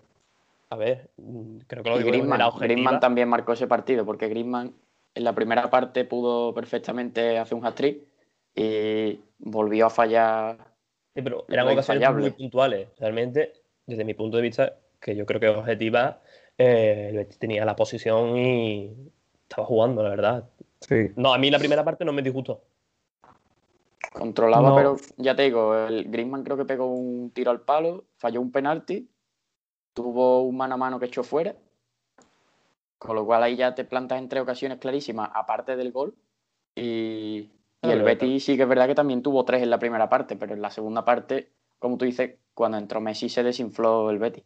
[0.72, 2.66] A ver, mm, creo que lo Y digo de Griezmann, objetiva.
[2.66, 4.74] Griezmann también marcó ese partido, porque Griezmann
[5.14, 8.04] en la primera parte pudo perfectamente hacer un hat-trick
[8.56, 10.58] y volvió a fallar.
[11.14, 12.88] Sí, pero eran ocasiones muy puntuales.
[12.98, 13.52] Realmente,
[13.86, 16.22] desde mi punto de vista, que yo creo que es objetiva,
[16.58, 18.94] eh, tenía la posición y
[19.50, 20.50] estaba jugando, la verdad.
[20.80, 21.10] Sí.
[21.18, 22.62] No, a mí la primera parte no me disgustó.
[24.14, 24.76] Controlaba, No.
[24.76, 28.52] pero ya te digo, el Griezmann creo que pegó un tiro al palo, falló un
[28.52, 29.10] penalti,
[29.94, 31.56] tuvo un mano a mano que echó fuera,
[32.98, 36.14] con lo cual ahí ya te plantas en tres ocasiones clarísimas, aparte del gol.
[36.76, 37.50] Y,
[37.82, 38.04] el.
[38.04, 40.62] Betis sí que es verdad que también tuvo tres en la primera parte, pero en
[40.62, 44.44] la segunda parte, como tú dices, cuando entró Messi se desinfló el Betis.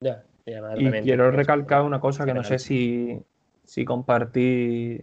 [0.00, 3.18] Ya, y además Y quiero pues, recalcar una cosa que no sé si,
[3.64, 5.00] si compartí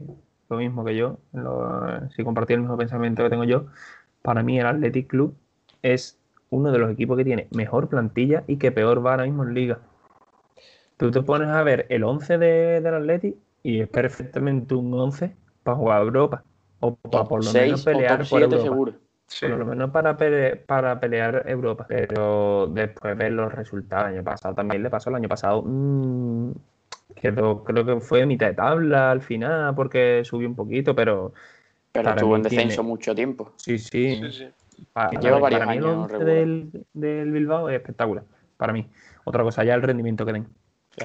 [0.49, 3.67] lo mismo que yo, lo- si compartí el mismo pensamiento que tengo yo.
[4.21, 5.36] Para mí el Athletic Club
[5.82, 6.19] es
[6.53, 9.53] uno de los equipos que tiene mejor plantilla y que peor va ahora mismo en
[9.53, 9.79] liga.
[10.97, 15.35] Tú te pones a ver el 11 de, del Athletic y es perfectamente un 11
[15.63, 16.43] para jugar a Europa.
[16.79, 18.61] O para por lo menos Seis pelear por 7 Europa.
[18.61, 18.93] seguro.
[19.27, 19.47] Sí.
[19.47, 21.85] Por lo menos para, pele- para pelear Europa.
[21.87, 24.09] Pero después ver los resultados.
[24.09, 25.09] El año pasado también le pasó.
[25.09, 26.51] El año pasado mm,
[27.15, 30.95] quedó, creo que fue mitad de tabla al final porque subió un poquito.
[30.95, 31.33] Pero
[31.91, 33.53] Pero estuvo en descenso tiene- mucho tiempo.
[33.57, 34.15] sí, sí.
[34.15, 34.47] Sí, sí.
[34.91, 36.35] Pa- Lleva para mí el años 11 regular.
[36.35, 38.25] del, del Bilbao es espectacular.
[38.57, 38.89] Para mí.
[39.25, 40.47] Otra cosa ya el rendimiento que den.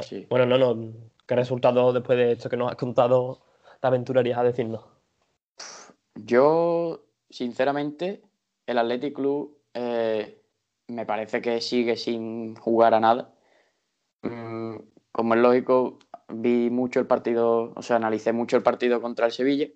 [0.03, 0.27] Sí.
[0.29, 0.93] Bueno, no, no.
[1.27, 3.43] ¿Qué resultado después de esto que nos has contado
[3.81, 4.85] te aventurarías a decirnos?
[6.15, 8.23] Yo, sinceramente,
[8.67, 10.43] el Athletic Club eh,
[10.89, 13.33] me parece que sigue sin jugar a nada.
[14.23, 14.77] Mm,
[15.13, 19.33] como es lógico, vi mucho el partido, o sea, analicé mucho el partido contra el
[19.33, 19.69] Sevilla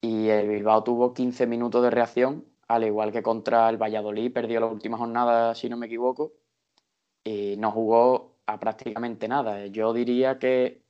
[0.00, 4.58] y el Bilbao tuvo 15 minutos de reacción, al igual que contra el Valladolid, perdió
[4.60, 6.32] la última jornada, si no me equivoco,
[7.22, 9.66] y no jugó a prácticamente nada.
[9.66, 10.82] Yo diría que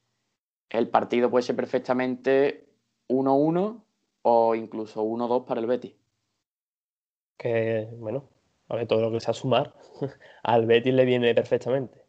[0.70, 2.68] el partido puede ser perfectamente
[3.08, 3.82] 1-1
[4.22, 5.94] o incluso 1-2 para el Betis.
[7.36, 8.28] Que, bueno,
[8.68, 9.74] a todo lo que sea sumar,
[10.44, 12.01] al Betis le viene perfectamente.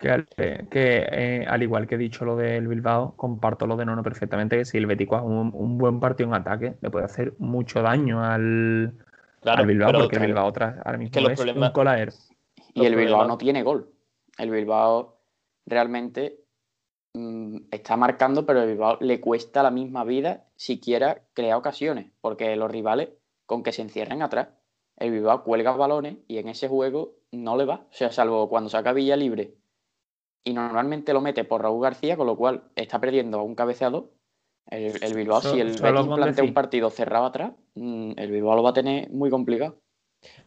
[0.00, 3.84] Que, al- que, eh, al igual que he dicho lo del Bilbao, comparto lo de
[3.84, 7.04] Nono perfectamente, que si el Betis coge un, un buen partido en ataque, le puede
[7.04, 8.94] hacer mucho daño al,
[9.42, 12.12] Claro, al Bilbao, porque el Bilbao tras- ahora mismo que los es problemas- un colaero.
[12.72, 13.90] Y Los el Bilbao problemas- no tiene gol.
[14.38, 15.18] El Bilbao
[15.66, 16.38] realmente
[17.14, 22.56] mm, está marcando, pero el Bilbao le cuesta la misma vida siquiera crear ocasiones, porque
[22.56, 23.10] los rivales,
[23.46, 24.48] con que se encierren atrás,
[24.96, 27.74] el Bilbao cuelga balones y en ese juego no le va.
[27.90, 29.54] O sea, salvo cuando saca Villa libre
[30.44, 34.10] y normalmente lo mete por Raúl García, con lo cual está perdiendo a un cabeceado.
[34.66, 38.56] El, el Bilbao, So- si el Betis plantea un partido cerrado atrás, mm, el Bilbao
[38.56, 39.80] lo va a tener muy complicado.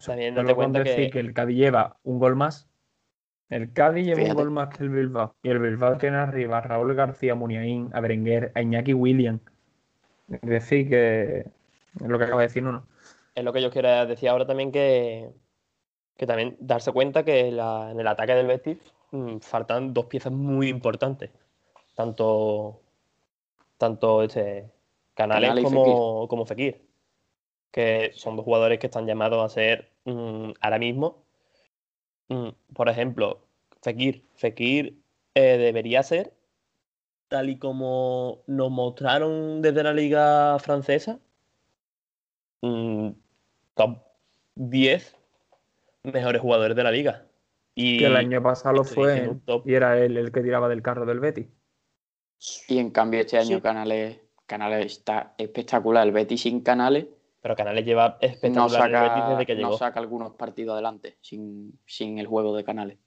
[0.06, 2.70] También date cuenta decir que, que el Cádiz lleva un gol más.
[3.50, 4.32] El Cádiz lleva Fíjate.
[4.32, 5.36] un gol más que el Bilbao.
[5.44, 9.40] Y el Bilbao tiene arriba a Raúl García, Muniain, a Berenguer, a Iñaki William.
[10.32, 12.86] Es decir, que es lo que acaba de decir uno.
[13.36, 15.30] es lo que yo quiero decir ahora también que,
[16.18, 18.78] que también darse cuenta que la- en el ataque del Betis
[19.42, 21.32] faltan dos piezas muy importantes.
[21.96, 22.82] Tanto,
[23.78, 24.72] tanto este,
[25.14, 26.82] Canales, Canales y como, como Fekir.
[27.72, 31.24] Que son dos jugadores que están llamados a ser mm, ahora mismo.
[32.30, 33.46] mm, por ejemplo,
[33.82, 34.24] Fekir.
[34.36, 34.98] Fekir
[35.36, 36.34] eh, debería ser,
[37.28, 41.20] tal y como nos mostraron desde la liga francesa,
[42.62, 43.10] mm,
[43.76, 43.98] top
[44.56, 45.16] 10
[46.04, 47.26] mejores jugadores de la liga.
[47.76, 49.32] Y Que el año pasado lo fue
[49.66, 51.48] y era él el que tiraba del carro del Betis.
[52.68, 53.62] Y en cambio este año Sí.
[53.62, 56.06] Canales, Canales está espectacular.
[56.06, 57.08] El Betis sin Canales
[57.42, 59.78] Pero Canales lleva no espectacular el Betis saca, desde que no llegó.
[59.78, 62.98] saca algunos partidos adelante sin, sin el juego de Canales.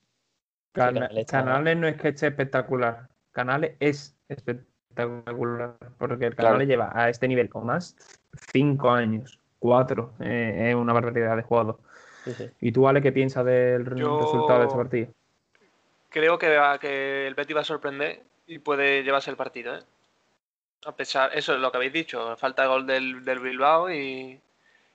[0.72, 3.08] Cana- Canales no es que esté espectacular.
[3.32, 5.76] Canales es espectacular.
[5.98, 6.54] Porque el Claro.
[6.54, 7.96] Canales lleva a este nivel o más
[8.52, 9.38] cinco años.
[9.58, 10.14] Cuatro.
[10.20, 11.78] Eh, es una barbaridad de jugador.
[12.26, 12.50] Sí, sí.
[12.60, 15.08] ¿Y tú, Ale, qué piensas del Yo- resultado de este partido?
[16.10, 19.74] Creo que, va- que el Betis va a sorprender y puede llevarse el partido.
[19.76, 19.80] ¿eh?
[20.84, 24.38] A pesar, eso es lo que habéis dicho, falta de gol del, del Bilbao y,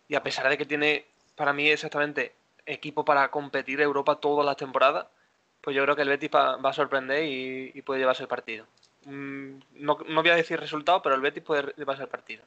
[0.08, 2.34] y a pesar de que tiene para mí exactamente
[2.66, 5.08] equipo para competir Europa todas las temporadas,
[5.62, 8.30] pues yo creo que el Betis va, va a sorprender y, y puede llevarse el
[8.30, 8.66] partido.
[9.06, 12.44] Mm, No, no voy a decir resultado, pero el Betis puede llevarse el partido.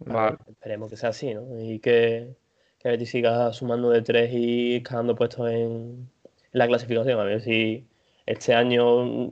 [0.00, 0.36] Vale.
[0.48, 1.42] esperemos que sea así, ¿no?
[1.60, 2.34] Y que,
[2.82, 6.08] que Betis siga sumando de tres y escalando puestos en, en
[6.52, 7.20] la clasificación.
[7.20, 7.86] A ver si
[8.26, 9.30] este año mm,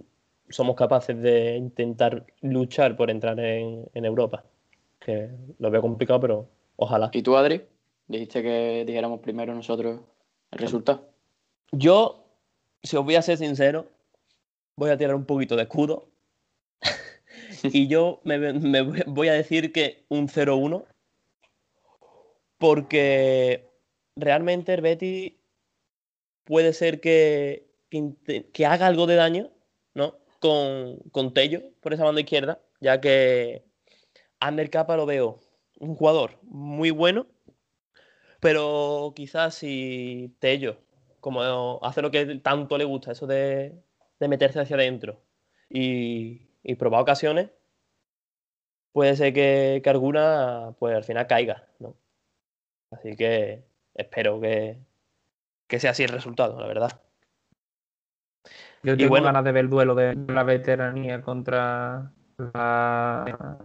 [0.51, 4.45] somos capaces de intentar luchar por entrar en, en Europa.
[5.01, 7.11] Que lo veo complicado, pero ojalá.
[7.13, 7.63] ¿Y tú, Adri?
[8.07, 10.01] Dijiste que dijéramos primero nosotros
[10.51, 11.09] el resultado.
[11.73, 12.21] Yo
[12.83, 13.91] si os voy a ser sincero,
[14.77, 16.09] voy a tirar un poquito de escudo.
[17.63, 20.85] y yo me, me voy a decir que un 0-1.
[22.61, 23.71] Porque
[24.17, 25.33] realmente el Betis
[26.45, 27.71] puede ser que,
[28.53, 29.51] que, haga algo de daño,
[29.95, 30.19] ¿no?
[30.41, 33.65] Con, con Tello por esa banda izquierda, ya que
[34.41, 35.41] Ander Capa lo veo
[35.79, 37.27] un jugador muy bueno,
[38.41, 40.77] pero quizás si Tello,
[41.21, 43.73] como hace lo que tanto le gusta, eso de,
[44.19, 45.23] meterse hacia adentro
[45.71, 46.41] y,
[46.79, 47.49] probar ocasiones,
[48.93, 51.97] puede ser que, que, alguna, pues al final caiga, ¿no?
[52.91, 54.79] Así que espero que,
[55.79, 57.01] sea así el resultado, la verdad.
[58.83, 63.59] Yo tengo ganas de ver el duelo de la veteranía contra la,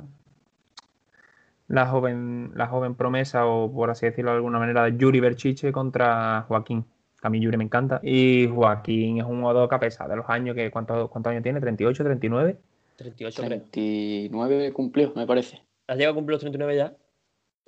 [1.68, 5.72] la joven, la joven promesa, o por así decirlo de alguna manera, de Yuri Berchiche
[5.72, 6.86] contra Joaquín.
[7.22, 8.02] a mí Yuri me encanta.
[8.04, 11.44] Y Joaquín es un jugador que a pesar de los años que ¿cuántos, cuántos años
[11.44, 11.62] tiene?
[11.62, 12.58] ¿38, 39?
[12.98, 15.62] 38 39 cumplió, me parece.
[15.88, 16.94] ¿Has llegado a cumplir los 39 ya?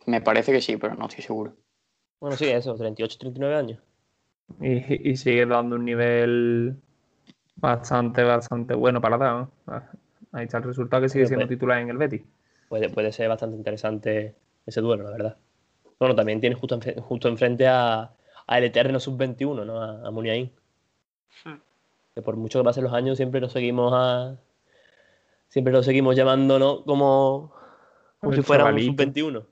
[0.05, 1.55] Me parece que sí, pero no estoy seguro.
[2.19, 3.79] Bueno, sí, eso, 38, 39 años.
[4.61, 6.77] Y, sigue dando un nivel
[7.55, 9.47] bastante, bastante bueno para dar.
[10.31, 12.23] Ahí está el resultado que sigue siendo titular en el Betis
[12.67, 15.37] puede, puede ser bastante interesante ese duelo, la verdad.
[15.99, 18.11] Bueno, también tiene justo, justo enfrente a,
[18.45, 19.81] a el Eterno Sub-21, ¿no?
[19.81, 20.51] A, a Muniain.
[21.43, 21.55] Hmm.
[22.13, 24.37] Que por mucho que pasen los años, siempre lo seguimos a.
[25.47, 26.83] Siempre lo seguimos llamando, ¿no?
[26.83, 27.53] Como,
[28.19, 29.45] como si fuera un Sub-21.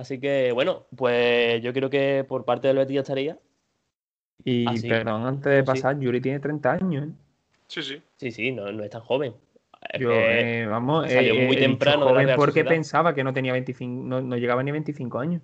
[0.00, 3.38] Así que, bueno, pues yo creo que por parte del Betis ya estaría.
[4.42, 7.10] Y, perdón, antes de pasar, Yuri tiene 30 años, ¿eh?
[7.66, 8.02] Sí, sí.
[8.16, 9.34] Sí, sí, no, no es tan joven.
[9.98, 12.08] Yo, eh, vamos, salió muy temprano.
[12.08, 15.42] Joven porque pensaba que no tenía 25, no, llegaba ni 25 años.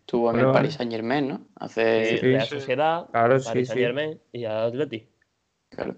[0.00, 1.40] Estuvo en el Paris Saint Germain, ¿no?
[1.56, 5.08] Hace sí, Sociedad, claro, Paris Saint Germain y Atleti.
[5.70, 5.96] Claro.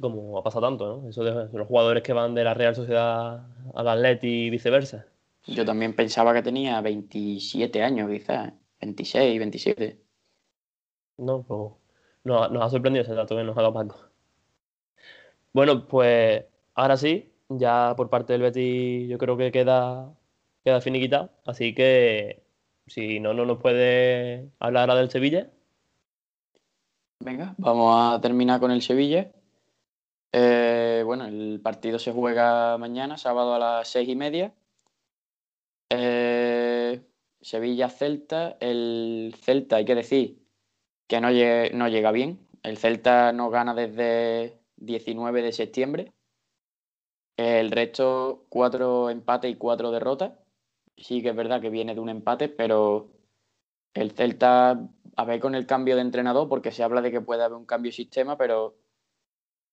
[0.00, 1.08] Como ha pasado tanto, ¿no?
[1.08, 5.06] Eso de, los jugadores que van de la Real Sociedad al Atleti y viceversa.
[5.46, 8.52] Yo también pensaba que tenía 27 años, quizás.
[8.80, 10.00] 26, 27.
[11.18, 11.72] No, pues
[12.24, 13.96] nos, nos ha sorprendido ese dato que nos ha dado Paco.
[15.52, 20.12] Bueno, pues ahora sí, ya por parte del Betis yo creo que queda,
[20.64, 21.30] queda finiquitado.
[21.46, 22.44] Así que
[22.86, 25.50] si no, no nos puede hablar ahora del Sevilla.
[27.20, 29.32] Venga, vamos a terminar con el Sevilla.
[30.32, 34.52] Eh, bueno, el partido se juega mañana, sábado a las seis y media.
[35.90, 37.02] Eh,
[37.40, 38.56] Sevilla-Celta.
[38.60, 40.46] El Celta, hay que decir
[41.06, 42.46] que no, llega bien.
[42.62, 46.12] El Celta no gana desde 19 de septiembre.
[47.36, 50.32] El resto, cuatro empates y cuatro derrotas.
[50.96, 53.10] Sí que es verdad que viene de un empate, pero
[53.94, 57.42] el Celta, a ver con el cambio de entrenador, porque se habla de que puede
[57.44, 58.76] haber un cambio de sistema, pero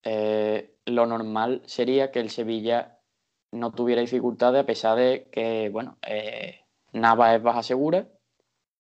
[0.04, 3.00] eh, lo normal sería que el Sevilla
[3.54, 6.62] no tuviera dificultades, a pesar de que, bueno, eh,
[6.92, 8.08] Nava es baja segura,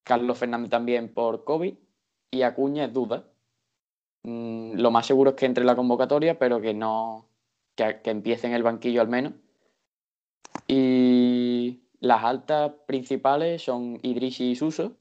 [0.04, 1.76] Carlos Fernández también por COVID
[2.32, 3.26] y Acuña es duda.
[4.24, 7.30] Mm, lo más seguro es que entre en la convocatoria, pero que no
[7.76, 9.34] que, empiece en el banquillo al menos.
[10.68, 14.98] Y las altas principales son Idrisi y Suso.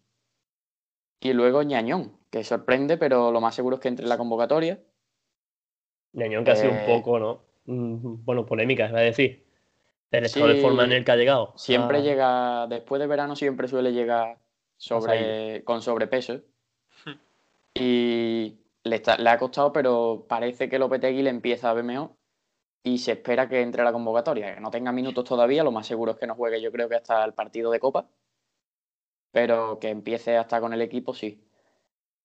[1.21, 4.81] Y luego Ñañón, que sorprende, pero lo más seguro es que entre en la convocatoria.
[6.13, 7.43] Ñañón que ha sido un eh, poco, ¿no?
[7.67, 9.52] Mm, bueno, polémica, es decir.
[10.13, 11.55] El estado de forma en el que ha llegado.
[11.57, 14.39] Siempre llega, después de verano siempre suele llegar
[14.77, 16.41] sobre, con sobrepeso.
[17.05, 17.19] Hmm.
[17.75, 22.11] y le, ha costado, pero parece que Lopetegui le empieza a mejor
[22.83, 24.55] y se espera que entre a la convocatoria.
[24.55, 26.97] Que no tenga minutos todavía, lo más seguro es que no juegue, yo creo que
[26.97, 28.09] hasta el partido de Copa,
[29.31, 31.43] pero que empiece hasta con el equipo, sí.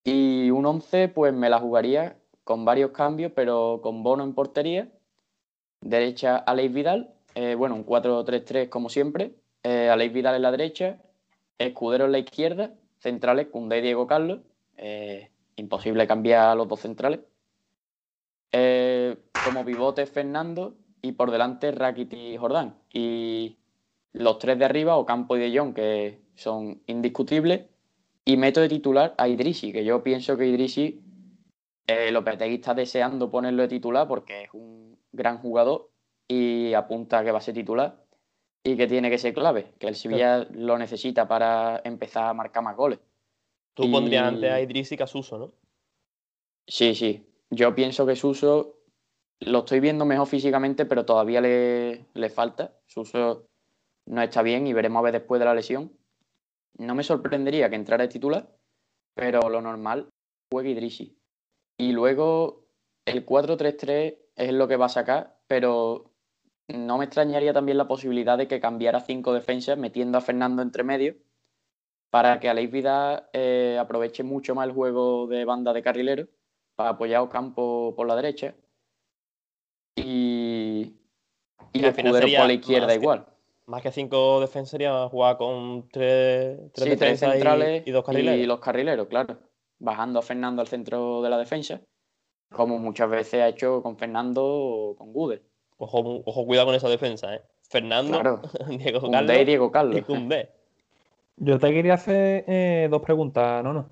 [0.03, 4.89] Y un 11, pues me la jugaría con varios cambios, pero con Bono en portería.
[5.81, 7.16] Derecha, Aleix Vidal.
[7.39, 9.35] Eh, bueno, un 4-3-3 como siempre.
[9.61, 10.97] Eh, Aleix Vidal en la derecha.
[11.59, 12.73] Escudero en la izquierda.
[12.97, 14.39] Centrales, Cundé y Diego Carlos.
[14.75, 17.19] Eh, imposible cambiar a los dos centrales.
[18.51, 22.75] Eh, como pivote Fernando y por delante Rakitic y Jordán.
[22.91, 23.59] Y
[24.13, 27.67] los tres de arriba, Ocampo y De Jong, que son indiscutibles.
[28.25, 31.03] Y meto de titular a Idrisi, que yo pienso que Idrisi,
[31.85, 35.91] eh, Lopetegui está deseando ponerlo de titular porque es un gran jugador
[36.27, 38.03] y apunta que va a ser titular
[38.63, 42.63] y que tiene que ser clave, que el Sevilla lo necesita para empezar a marcar
[42.63, 42.99] más goles.
[43.73, 45.53] Tú pondrías antes a Idris y a Suso, ¿no?
[46.67, 47.25] Sí, sí.
[47.49, 48.75] Yo pienso que Suso
[49.39, 52.73] lo estoy viendo mejor físicamente, pero todavía le, le falta.
[52.87, 53.45] Suso
[54.07, 55.91] no está bien y veremos a ver después de la lesión.
[56.77, 58.49] No me sorprendería que entrara de titular,
[59.13, 60.09] pero lo normal
[60.51, 61.17] juegue Idrisi.
[61.77, 62.67] Y luego
[63.05, 66.06] el 4-3-3 es lo que va a sacar, pero
[66.69, 70.83] no me extrañaría también la posibilidad de que cambiara cinco defensas metiendo a Fernando entre
[70.83, 71.15] medio
[72.09, 76.27] para que Aleix Vidal eh, aproveche mucho más el juego de banda de carrilero
[76.75, 78.53] para apoyar a Campo por la derecha
[79.95, 80.93] y,
[81.73, 83.25] y al final Escudero sería por la izquierda más que- igual.
[83.65, 87.91] Más que cinco defensas sería jugar con tres, tres Sí, tres defensas y- centrales y,
[87.91, 88.39] dos carrileros.
[88.39, 89.39] y los carrileros, claro.
[89.79, 91.81] Bajando a Fernando al centro de la defensa,
[92.49, 95.43] como muchas veces ha hecho con Fernando o con Gude.
[95.77, 97.41] Ojo, ojo, cuidado con esa defensa, ¿eh?
[97.69, 100.03] Fernando, Claro, Diego Carlos y Diego Carlos.
[100.07, 100.29] y.
[101.39, 103.73] Yo te quería hacer eh, dos preguntas, ¿no?
[103.73, 103.89] no.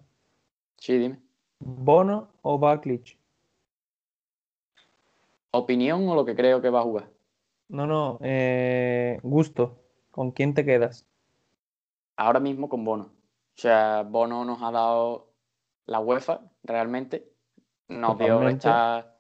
[0.77, 1.19] Sí, dime.
[1.59, 3.17] ¿Bono o Backlich?
[5.51, 7.09] ¿Opinión o lo que creo que va a jugar?
[7.69, 8.19] No, no.
[8.21, 9.77] eh, gusto.
[10.11, 11.05] ¿Con quién te quedas?
[12.17, 13.03] Ahora mismo con Bono.
[13.05, 15.27] O sea, Bono nos ha dado
[15.85, 17.29] la UEFA, realmente.
[17.87, 18.67] Nos dio Totalmente.
[18.67, 19.15] esta...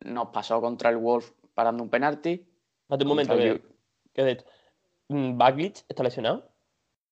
[0.00, 2.46] Nos pasó contra el Wolf parando un penalti.
[2.82, 3.62] Espérate un momento, que,
[4.12, 4.44] que.
[5.08, 6.52] Mm, Baglic está lesionado.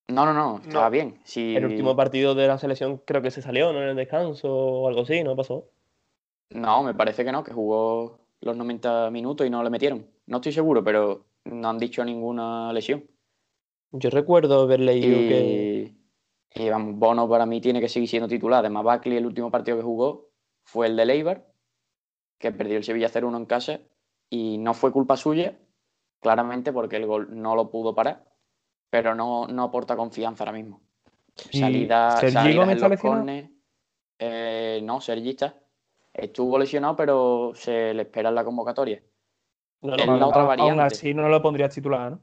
[0.09, 0.91] No, no, no, estaba No.
[0.91, 1.19] bien.
[1.25, 3.83] Sí, El último partido de la selección creo que se salió, ¿no?
[3.83, 5.71] En el descanso o algo así, ¿no pasó?
[6.51, 10.07] No, me parece que no, que jugó los 90 minutos y no le metieron.
[10.27, 13.09] No estoy seguro, pero no han dicho ninguna lesión.
[13.93, 15.95] Yo recuerdo haber leído que.
[16.55, 18.61] Y, y, vamos, Bono para mí tiene que seguir siendo titular.
[18.61, 20.29] Además, Buckley, el último partido que jugó
[20.65, 21.47] fue el de Leibar,
[22.39, 23.81] que perdió el Sevilla 0-1 en casa
[24.31, 25.59] y no fue culpa suya,
[26.21, 28.25] claramente porque el gol no lo pudo parar,
[28.91, 30.81] pero no, no aporta confianza ahora mismo.
[31.51, 32.21] ¿Y Salida,
[32.57, 33.51] Gómez en los córner.
[34.19, 35.59] Eh, no, Sergi está.
[36.13, 39.03] Estuvo lesionado, pero se le espera en la convocatoria.
[39.83, 40.85] No, la otra Aún variante.
[40.85, 42.21] así no lo pondrías titular, ¿no?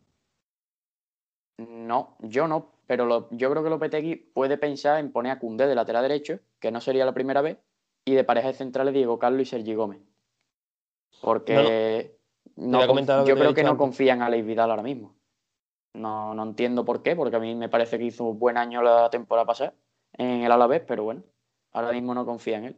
[1.57, 5.67] No, yo no, pero lo- yo creo que Lopetegui puede pensar en poner a Cundé
[5.67, 7.57] de lateral derecho, que no sería la primera vez,
[8.05, 10.01] y de parejas centrales Diego Carlos y Sergi Gómez.
[11.21, 12.17] Porque
[12.55, 13.79] no lo que yo creo que no antes.
[13.79, 15.15] confían en Alex Vidal ahora mismo.
[15.93, 18.81] No, no entiendo por qué, porque a mí me parece que hizo un buen año
[18.81, 19.73] la temporada pasada
[20.13, 21.23] en el Alavés, pero bueno,
[21.73, 22.77] ahora mismo no confía en él.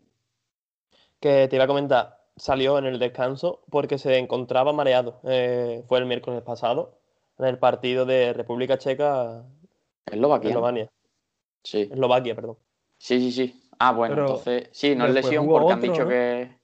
[1.20, 5.20] Que te iba a comentar, salió en el descanso porque se encontraba mareado.
[5.24, 7.00] Eh, fue el miércoles pasado
[7.38, 9.44] en el partido de República Checa,
[10.06, 10.50] Eslovaquia.
[10.50, 10.90] Eslovenia.
[11.64, 12.58] Sí, Eslovaquia, perdón.
[12.98, 13.60] sí, sí, sí.
[13.80, 16.10] Ah, bueno, Pero entonces sí, no es lesión porque han dicho ¿no?
[16.10, 16.58] que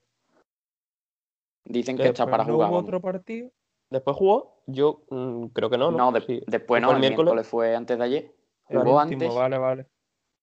[1.70, 2.68] dicen que está para no jugar.
[2.68, 2.88] hubo vamos.
[2.88, 3.50] otro partido?
[3.90, 5.96] Después jugó, yo mm, creo que no, ¿no?
[5.98, 6.42] No, de- Sí.
[6.46, 7.24] después ¿Fue no, el el miércoles?
[7.32, 8.34] miércoles fue antes de ayer.
[8.64, 9.86] Jugó último, antes, vale, vale.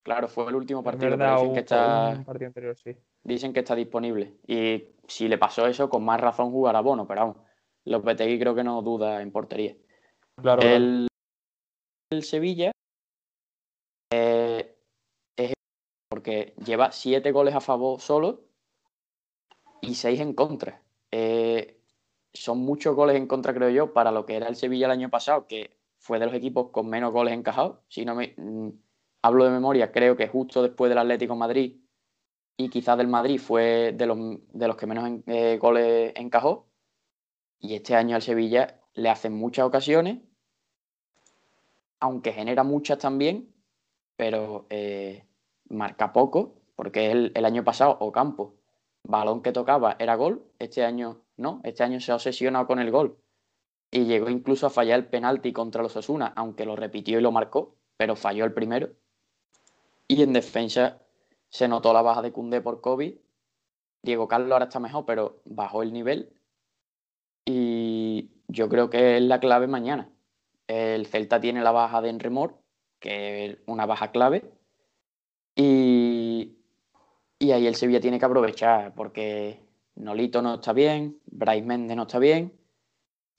[0.03, 2.97] claro, fue el último partido, verdad, dicen que está, un partido anterior, sí.
[3.23, 4.37] dicen que está disponible.
[4.47, 7.37] Y si le pasó eso, con más razón jugará Bono, pero vamos,
[7.85, 9.77] Lopetegui creo que no duda en portería.
[10.41, 10.75] Claro, claro.
[10.75, 11.07] El,
[12.11, 12.71] el Sevilla
[14.11, 14.77] eh,
[15.37, 15.53] es
[16.09, 18.41] porque lleva siete goles a favor solo
[19.81, 20.81] y seis en contra.
[21.11, 21.81] Eh,
[22.33, 25.09] son muchos goles en contra, creo yo, para lo que era el Sevilla el año
[25.09, 27.79] pasado, que fue de los equipos con menos goles encajados.
[27.89, 28.69] Si no me mm,
[29.23, 31.77] hablo de memoria, creo que justo después del Atlético Madrid
[32.57, 34.17] y quizás del Madrid fue de los,
[34.53, 36.67] de los que menos en- eh, goles encajó.
[37.59, 40.19] Y este año al Sevilla le hacen muchas ocasiones,
[41.99, 43.53] aunque genera muchas también,
[44.17, 45.27] pero eh,
[45.69, 48.56] marca poco, porque el, el año pasado Ocampo,
[49.07, 52.91] balón que tocaba era gol, este año no, este año se ha obsesionado con el
[52.91, 53.17] gol
[53.91, 57.31] y llegó incluso a fallar el penalti contra los Osuna, aunque lo repitió y lo
[57.31, 58.89] marcó, pero falló el primero.
[60.07, 61.01] Y en defensa
[61.49, 63.15] se notó la baja de Cundé por COVID.
[64.03, 66.33] Diego Carlos ahora está mejor, pero bajó el nivel.
[67.45, 70.09] Y yo creo que es la clave mañana.
[70.67, 72.57] El Celta tiene la baja de Enremor,
[72.99, 74.51] que es una baja clave.
[75.55, 76.06] Y,
[77.39, 79.59] y ahí el Sevilla tiene que aprovechar, porque
[79.95, 82.53] Nolito no está bien, Bryce Méndez no está bien,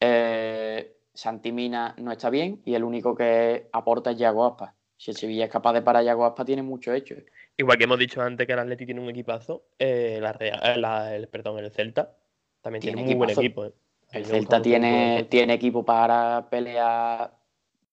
[0.00, 4.74] eh, Santi Mina no está bien, y el único que aporta es Yago Aspas.
[4.96, 7.14] Si el Sevilla es capaz de parar a Yago Aspas, tiene mucho hecho.
[7.56, 11.14] Igual que hemos dicho antes que el Atleti tiene un equipazo, eh, la eh, la-
[11.16, 12.16] el, perdón, el Celta
[12.60, 13.64] también tiene, Tiene un muy buen equipo.
[13.64, 13.72] eh.
[14.12, 17.36] El Celta tiene, tiene equipo para pelear,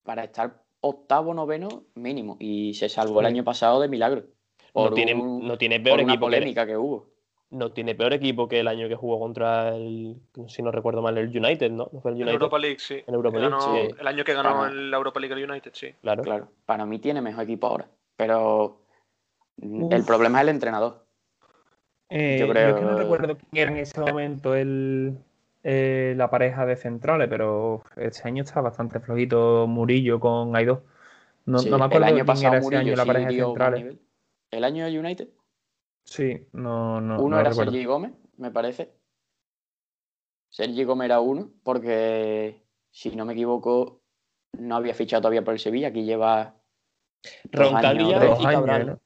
[0.03, 4.23] para estar octavo, noveno mínimo, y se salvó el año pasado de milagro.
[4.75, 7.07] No, Por, tiene, un- no tiene por peor una equipo polémica que hubo.
[7.51, 10.17] no tiene peor equipo que el año que jugó contra el,
[10.47, 11.89] si no recuerdo mal, el United, ¿no?
[11.91, 12.27] ¿No fue el En?
[12.29, 13.01] Europa League, sí.
[13.07, 13.95] En Europa Que League, ganó- sí.
[13.99, 15.93] El año que ganó Para- en la Europa League el United, sí.
[16.01, 16.23] Claro.
[16.23, 18.81] Claro, para mí tiene mejor equipo ahora, pero
[19.61, 21.05] el problema es el entrenador.
[22.09, 25.17] Eh, Yo yo, creo- es que no recuerdo quién era en ese momento el,
[25.63, 30.83] eh, la pareja de centrales, pero este año está bastante flojito Murillo con Aidó.
[31.45, 33.07] No, Sí, no me acuerdo el año quién pasado era ese Murillo año la sí
[33.07, 33.95] pareja de centrales.
[34.55, 35.27] El año del United,
[36.05, 37.19] Sí, no, no.
[37.19, 37.71] Uno no era recuerdo.
[37.71, 38.93] Sergi Gómez, me parece.
[40.49, 44.01] Sergi Gómez era uno, porque si no me equivoco,
[44.53, 45.87] no había fichado todavía por el Sevilla.
[45.89, 46.55] Aquí lleva.
[47.51, 48.87] dos años, Dos y años, Cabral.
[48.87, 48.99] ¿no?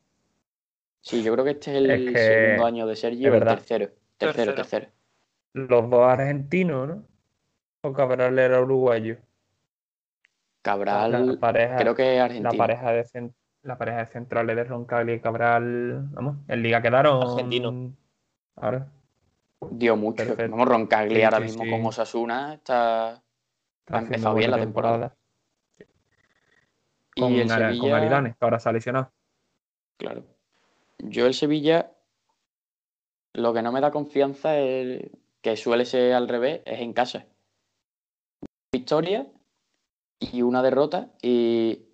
[1.02, 3.40] Sí, yo creo que este es el Es que- segundo año de Sergi o el
[3.40, 3.56] verdad.
[3.56, 3.86] tercero.
[4.18, 4.56] Tercero, Tercero.
[4.56, 4.88] tercero.
[5.54, 7.08] Los dos argentinos, ¿no?
[7.82, 9.18] O Cabral era uruguayo.
[10.62, 12.58] Cabral, La pareja, creo que es la argentino.
[12.58, 13.06] pareja de
[13.70, 17.24] la pareja de centrales de Roncaglia y Cabral, vamos, en Liga quedaron.
[17.24, 17.94] Argentino.
[18.58, 18.88] Ahora,
[19.72, 20.18] Dio mucho.
[20.18, 20.52] Perfecto.
[20.52, 21.70] Vamos, Roncaglia Sí, ahora sí, mismo sí.
[21.70, 23.22] con Osasuna está.
[23.80, 25.16] está Ha empezado bien la temporada.
[27.16, 27.98] Con, y el con Sevilla.
[27.98, 29.12] Aridane, que ahora se ha lesionado.
[29.98, 30.24] Claro.
[31.00, 31.92] Yo el Sevilla,
[33.34, 35.10] lo que no me da confianza es
[35.42, 37.26] que suele ser al revés, es en casa.
[38.72, 39.28] Victoria
[40.20, 41.89] y una derrota y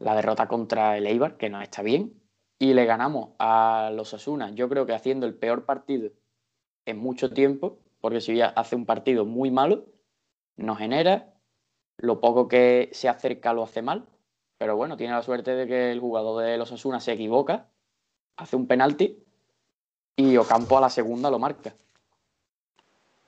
[0.00, 2.20] la derrota contra el Eibar, que no está bien,
[2.58, 6.10] y le ganamos a los Asuna, yo creo que haciendo el peor partido
[6.86, 9.86] en mucho tiempo, porque Sevilla hace un partido muy malo,
[10.56, 11.34] no genera,
[11.98, 14.06] lo poco que se acerca lo hace mal,
[14.58, 17.68] pero bueno, tiene la suerte de que el jugador de los Asuna se equivoca,
[18.36, 19.22] hace un penalti
[20.16, 21.74] y Ocampo a la segunda lo marca.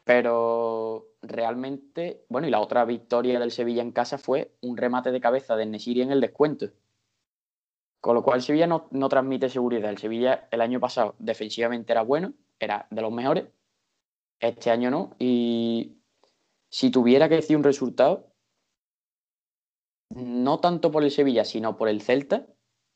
[0.04, 5.20] Pero realmente, bueno, y la otra victoria del Sevilla en casa fue un remate de
[5.20, 6.70] cabeza de Nesiri en el descuento.
[8.00, 9.88] Con lo cual el Sevilla no, no transmite seguridad.
[9.88, 13.44] El Sevilla el año pasado defensivamente era bueno, era de los mejores.
[14.40, 15.14] Este año no.
[15.20, 15.98] Y
[16.68, 18.32] si tuviera que decir un resultado,
[20.10, 22.46] no tanto por el Sevilla, sino por el Celta,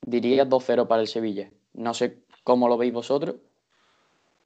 [0.03, 1.53] diría 2-0 para el Sevilla.
[1.73, 3.37] No sé cómo lo veis vosotros.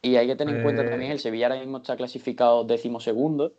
[0.03, 0.89] Y hay que tener en cuenta Eh.
[0.89, 3.55] también, el Sevilla ahora mismo está clasificado decimosegundo,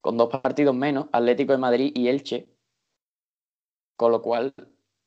[0.00, 2.48] con dos partidos menos, Atlético de Madrid y Elche.
[3.96, 4.54] Con lo cual,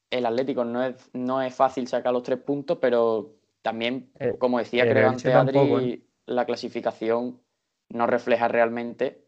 [0.10, 4.60] el Atlético no es, no es fácil sacar los tres puntos, pero también, Eh, como
[4.60, 6.02] decía creo antes Adri, tampoco, ¿eh?
[6.26, 7.42] la clasificación
[7.90, 9.26] no refleja realmente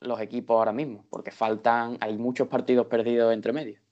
[0.00, 3.83] los equipos ahora mismo, porque faltan, hay muchos partidos perdidos entre medios.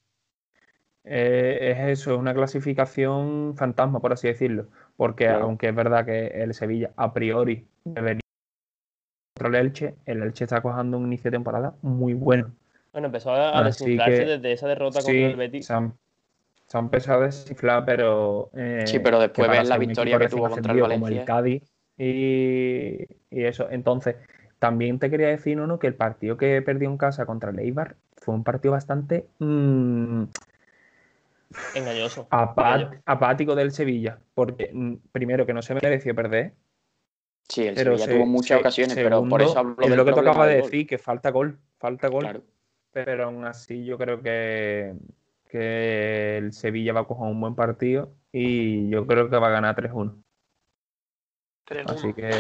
[1.05, 4.66] Eh, es eso, es una clasificación fantasma, por así decirlo.
[4.96, 5.44] Porque Claro.
[5.44, 8.20] aunque es verdad que el Sevilla a priori debería
[9.36, 12.53] contra el Elche, el Elche está cojando un inicio de temporada muy bueno.
[12.92, 15.66] Bueno, empezó a, a desinflarse que- desde esa derrota Sí, contra el Betis.
[15.66, 15.94] se han,
[16.66, 18.50] se han empezado a desinflar, pero.
[18.55, 21.24] eh, Sí, pero después ves la victoria que tuvo contra el ascendido Como el Valencia.
[21.24, 21.62] Cádiz
[21.96, 22.98] y,
[23.30, 23.68] y eso.
[23.70, 24.16] Entonces,
[24.59, 25.78] también te quería decir, ¿no?
[25.78, 30.24] que el partido que perdió en casa contra el Eibar fue un partido bastante mm,
[31.74, 32.26] Engañoso.
[32.30, 33.00] apa- diría yo.
[33.07, 34.18] apático del Sevilla.
[34.34, 36.55] Porque, mm, primero, que no se mereció perder.
[37.48, 39.88] Sí, el Pero Sevilla se- tuvo muchas se- ocasiones, pero por segundo, eso hablo es
[39.88, 41.59] del lo que tú acabas de decir, que falta gol.
[41.78, 42.20] Falta gol.
[42.22, 42.42] Claro.
[42.92, 44.94] Pero aún así yo creo que,
[45.50, 49.50] que el Sevilla va a coger un buen partido y yo creo que va a
[49.50, 50.22] ganar 3-1.
[51.66, 51.90] 3-1.
[51.92, 52.30] Así que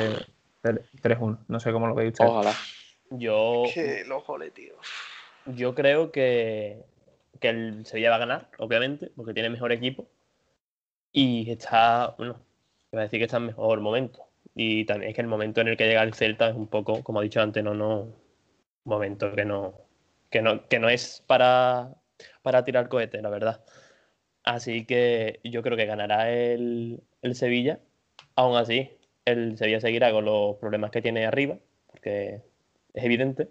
[0.62, 1.38] tre- 3-1.
[1.48, 2.30] No sé cómo lo veis ustedes.
[2.30, 2.52] Ojalá.
[3.10, 3.64] Yo,
[4.26, 4.74] goles, tío.
[5.46, 6.84] yo creo que,
[7.42, 10.08] que el Sevilla va a ganar, obviamente, porque tiene mejor equipo.
[11.12, 12.40] Y está, bueno,
[12.92, 14.26] iba a decir que está en mejor momento.
[14.54, 17.02] Y también es que el momento en el que llega el Celta es un poco,
[17.04, 18.14] como he dicho antes, no, no, un
[18.84, 19.74] momento que no,
[20.30, 21.94] que no, que no es para,
[22.42, 23.64] para tirar cohetes, la verdad.
[24.44, 27.80] Así que yo creo que ganará el, el Sevilla.
[28.36, 28.90] Aún así,
[29.24, 32.42] el Sevilla seguirá con los problemas que tiene arriba, porque
[32.94, 33.50] es evidente.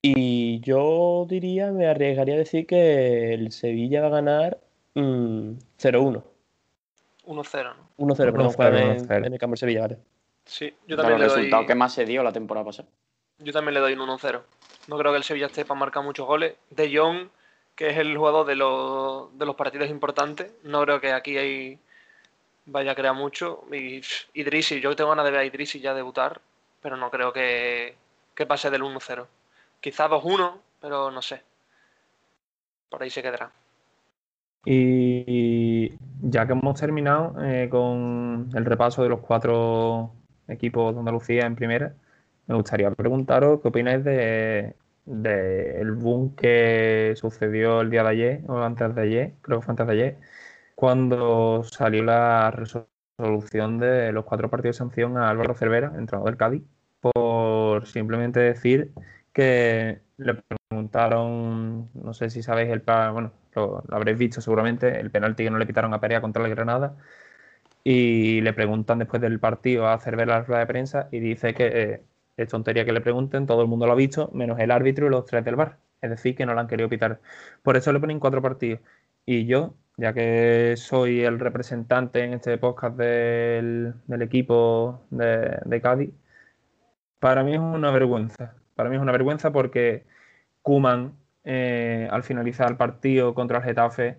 [0.00, 4.60] Y yo diría, me arriesgaría a decir que el Sevilla va a ganar
[4.94, 6.22] mm, 0-1.
[7.26, 7.88] 1-0, ¿no?
[7.98, 9.26] 1-0, perdón, 1-0, fue en, 1-0.
[9.26, 9.98] en el campo del Sevilla, vale.
[10.44, 12.88] Sí, yo también, le doy, resultados que más se dio la temporada pasada.
[13.38, 14.40] yo también le doy un 1-0.
[14.86, 16.54] No creo que el Sevilla esté para marcar muchos goles.
[16.70, 17.28] De Jong,
[17.74, 21.78] que es el jugador de los, de los partidos importantes, no creo que aquí hay,
[22.64, 23.64] vaya a crear mucho.
[23.70, 24.00] Y
[24.32, 26.40] Idrisi, yo tengo ganas de ver a Idrisi ya debutar,
[26.80, 27.94] pero no creo que,
[28.34, 29.26] que pase del 1-0.
[29.80, 31.42] Quizás 2-1, pero no sé.
[32.90, 33.52] Por ahí se quedará.
[34.64, 40.12] Y ya que hemos terminado eh, con el repaso de los cuatro
[40.48, 41.94] equipos de Andalucía en primera,
[42.46, 44.74] me gustaría preguntaros qué opináis de,
[45.06, 49.64] de el boom que sucedió el día de ayer, o antes de ayer, creo que
[49.64, 50.18] fue antes de ayer,
[50.74, 56.36] cuando salió la resolución de los cuatro partidos de sanción a Álvaro Cervera, entrenador del
[56.36, 56.62] Cádiz,
[57.00, 58.92] por simplemente decir
[59.38, 60.34] que le
[60.68, 65.50] preguntaron, no sé si sabéis el bueno, lo, lo habréis visto seguramente, el penalti que
[65.50, 66.96] no le quitaron a Perea contra el Granada.
[67.84, 71.66] Y le preguntan después del partido a Cervera la rueda de prensa y dice que
[71.66, 72.02] eh,
[72.36, 75.10] es tontería que le pregunten, todo el mundo lo ha visto, menos el árbitro y
[75.10, 75.78] los tres del bar.
[76.02, 77.20] Es decir, que no lo han querido pitar.
[77.62, 78.80] Por eso le ponen cuatro partidos.
[79.26, 86.10] Y yo ya que soy el representante en este podcast del, equipo de, Cádiz,
[87.18, 88.54] para mí es una vergüenza.
[88.78, 90.04] Para mí es una vergüenza porque
[90.62, 94.18] Kuman, eh, al finalizar el partido contra el Getafe,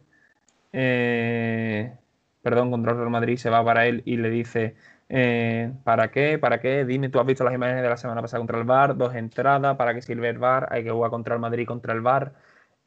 [0.73, 1.93] eh,
[2.41, 4.75] perdón, contra el Real Madrid, se va para él y le dice,
[5.07, 6.37] eh, ¿para qué?
[6.37, 6.83] ¿Para qué?
[6.83, 9.77] Dime, tú has visto las imágenes de la semana pasada contra el Bar, dos entradas,
[9.77, 10.67] ¿para qué sirve el Bar?
[10.71, 12.33] Hay que jugar contra el Madrid, contra el Bar.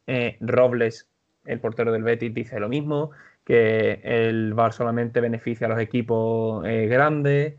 [0.07, 1.09] Eh, Robles,
[1.47, 3.13] el portero del Betis, dice lo mismo,
[3.47, 7.55] que el Bar solamente beneficia a los equipos grandes.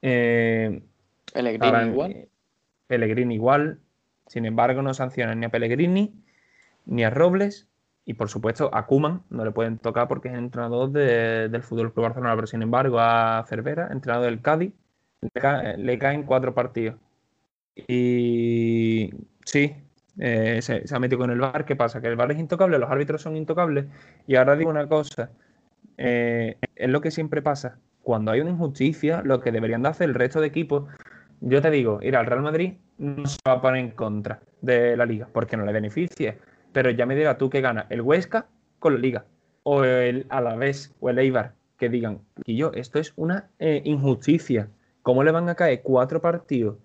[0.00, 2.28] Pellegrini igual.
[2.92, 3.80] Pellegrini igual.
[4.26, 6.14] Sin embargo, no sancionan ni a Pellegrini
[6.86, 7.68] ni a Robles
[8.04, 12.04] y por supuesto, a Kuman no le pueden tocar porque es entrenador del Fútbol Club
[12.06, 14.72] Barcelona, pero sin embargo, a Cervera, entrenador del Cádiz,
[15.76, 16.96] le, caen cuatro partidos.
[17.76, 19.10] Y
[19.44, 19.76] sí,
[20.18, 21.64] eh, se, ha metido con el VAR.
[21.64, 22.00] ¿Qué pasa?
[22.00, 23.86] Que el VAR es intocable, los árbitros son intocables.
[24.26, 25.30] Y ahora digo una cosa:
[25.96, 27.78] eh, es lo que siempre pasa.
[28.02, 30.90] Cuando hay una injusticia, lo que deberían de hacer el resto de equipos,
[31.42, 34.96] yo te digo, ir al Real Madrid no se va a poner en contra de
[34.96, 36.36] la liga porque no le beneficia
[36.72, 38.46] pero ya me dirás tú que gana el Huesca
[38.78, 39.26] con la Liga,
[39.62, 44.68] o el Alavés o el Eibar, que digan, y yo, esto es una eh, injusticia.
[45.02, 46.78] ¿Cómo le van a caer cuatro partidos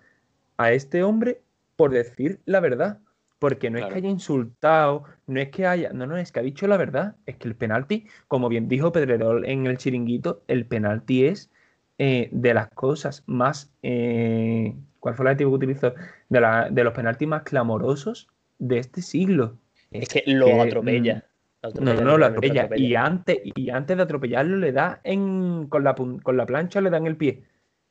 [0.58, 1.41] a este hombre
[1.76, 2.99] por decir la verdad?
[3.39, 6.43] Porque no es que haya insultado, no es que haya, no, no, es que ha
[6.43, 10.66] dicho la verdad, es que el penalti, como bien dijo Pedrerol en el chiringuito, el
[10.66, 11.51] penalti es
[11.98, 15.93] eh, de las cosas más, eh, ¿cuál fue la adjetivo que utilizó?
[16.30, 18.28] De, la, de los penaltis más clamorosos
[18.60, 19.58] de este siglo.
[19.91, 21.26] Es que lo atropella.
[21.64, 22.70] Mm, no, no, lo atropella.
[22.76, 26.89] Y, antes, y antes de atropellarlo, le da en, con, la, con la plancha, le
[26.89, 27.43] dan el pie.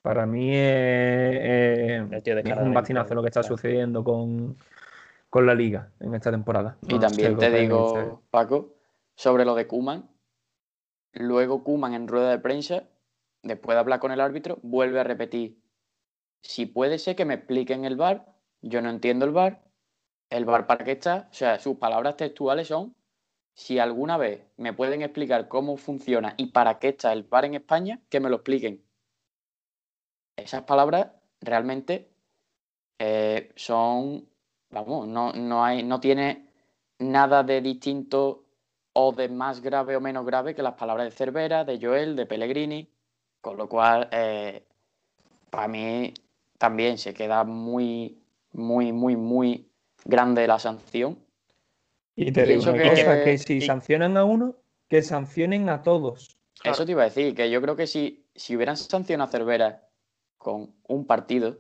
[0.07, 4.57] Para mí es, un bastinazo lo que está sucediendo con,
[5.33, 6.77] la liga en esta temporada.
[6.83, 8.77] Y también te digo, Paco,
[9.17, 10.09] sobre lo de Kuman.
[11.13, 12.85] Luego Kuman en rueda de prensa,
[13.47, 15.61] después de hablar con el árbitro, vuelve a repetir.
[16.43, 18.27] Si puede ser que me expliquen el bar,
[18.63, 19.63] yo no entiendo el bar,
[20.31, 22.95] el bar para qué está, o sea, sus palabras textuales son,
[23.55, 27.55] si alguna vez me pueden explicar cómo funciona y para qué está el bar en
[27.55, 28.85] España, que me lo expliquen.
[30.37, 31.09] Esas palabras
[31.41, 32.11] realmente
[32.99, 34.29] eh, son,
[34.71, 36.51] vamos, no, no, hay, no tiene
[36.99, 38.45] nada de distinto
[38.93, 42.27] o de más grave o menos grave que las palabras de Cervera, de Joel, de
[42.27, 42.91] Pellegrini,
[43.47, 44.65] con lo cual, eh,
[45.51, 46.13] para mí
[46.59, 48.19] también se queda muy,
[48.51, 49.69] muy, muy, muy
[50.05, 51.17] grande la sanción.
[52.17, 54.57] Y te digo que, que si sancionan a uno,
[54.89, 56.37] que sancionen a todos.
[56.65, 59.89] Eso te iba a decir, que yo creo que si, si hubieran sancionado a Cervera
[60.39, 61.59] con un partido,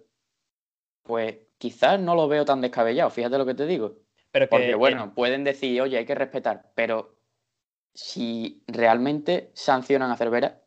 [1.05, 3.95] pues quizás no lo veo tan descabellado, fíjate lo que te digo.
[4.33, 7.15] Pero Porque bueno, pueden decir, oye, hay que respetar, pero
[7.95, 10.66] si realmente sancionan a Cervera,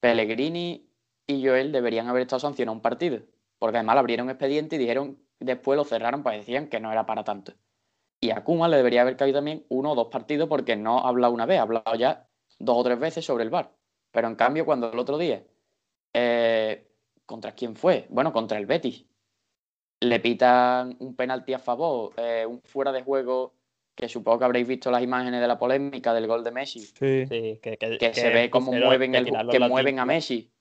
[0.00, 0.88] Pellegrini
[1.26, 3.20] y Joel deberían haber estado sancionados un partido.
[3.58, 7.24] Porque además abrieron expediente y dijeron después lo cerraron, pues decían que no era para
[7.24, 7.52] tanto.
[8.20, 11.08] Y a Kuma le debería haber caído también uno o dos partidos porque no ha
[11.08, 12.28] hablado una vez, ha hablado ya
[12.58, 13.72] dos o tres veces sobre el VAR.
[14.10, 15.44] Pero en cambio, cuando el otro día,
[16.14, 16.90] eh,
[17.26, 18.06] ¿contra quién fue?
[18.10, 19.04] Bueno, contra el Betis.
[20.00, 23.54] Le pitan un penalti a favor, eh, un fuera de juego,
[23.98, 26.80] que supongo que habréis visto las imágenes de la polémica del gol de Messi.
[26.80, 27.26] Sí,
[27.60, 30.52] que, se ve cómo mueven, el, que mueven a Messi.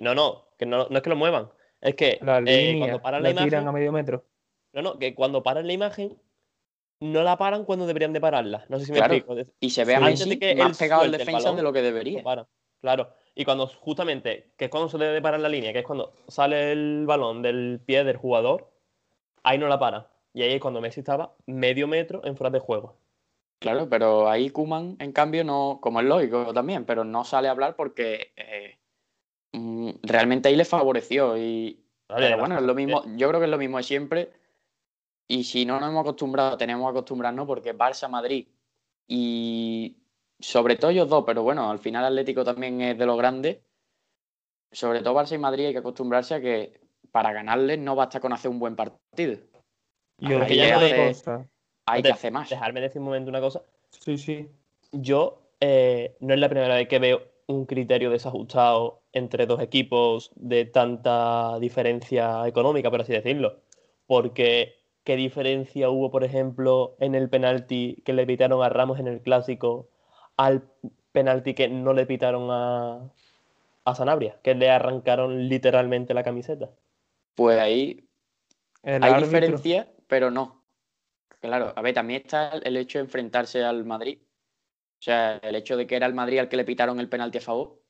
[0.00, 3.30] no, no, que no, no es que lo muevan, es que eh, cuando paran la,
[3.30, 3.66] imagen.
[3.66, 4.24] a medio metro.
[4.72, 6.16] No, no, que cuando paran la imagen,
[7.00, 8.64] no la paran cuando deberían de pararla.
[8.68, 9.34] No sé si me explico.
[9.58, 12.22] Y se ve a Messi que más pegado el defensa de lo que debería.
[12.80, 13.14] Claro.
[13.34, 16.14] Y cuando justamente, que es cuando se debe de parar la línea, que es cuando
[16.28, 18.70] sale el balón del pie del jugador,
[19.42, 20.08] ahí no la para.
[20.36, 22.98] Y ahí es cuando Messi estaba medio metro en fuera de juego.
[23.58, 27.52] Claro, pero ahí Kuman, en cambio, no, como es lógico también, pero no sale a
[27.52, 28.78] hablar porque eh,
[29.56, 31.36] Mm, realmente ahí le favoreció.
[31.38, 34.32] Y bueno, es lo mismo, yo creo que es lo mismo de siempre.
[35.28, 38.46] Y si no nos hemos acostumbrado, tenemos que acostumbrarnos porque Barça, Madrid
[39.08, 39.96] y
[40.38, 43.58] sobre todo ellos dos, pero bueno, al final Atlético también es de los grandes.
[44.70, 46.80] Sobre todo Barça y Madrid hay que acostumbrarse a que
[47.10, 49.38] para ganarles no basta con hacer un buen partido.
[50.18, 51.14] Y hay, que,
[51.86, 52.48] hay que hacer más.
[52.48, 53.62] Dejarme decir un momento una cosa.
[53.90, 54.48] Sí, sí.
[54.92, 60.32] Yo eh, no es la primera vez que veo un criterio desajustado entre dos equipos
[60.34, 63.60] de tanta diferencia económica, por así decirlo.
[64.06, 69.06] Porque, ¿qué diferencia hubo, por ejemplo, en el penalti que le pitaron a Ramos en
[69.06, 69.88] el clásico
[70.36, 70.64] al
[71.12, 73.10] penalti que no le pitaron a,
[73.84, 76.70] a Sanabria, que le arrancaron literalmente la camiseta?
[77.34, 78.06] Pues ahí
[78.82, 80.64] hay diferencia, pero no.
[81.40, 84.20] Claro, a ver, también está el hecho de enfrentarse al Madrid
[85.00, 87.38] O sea, el hecho de que era el Madrid al que le pitaron el penalti
[87.38, 87.82] a favor.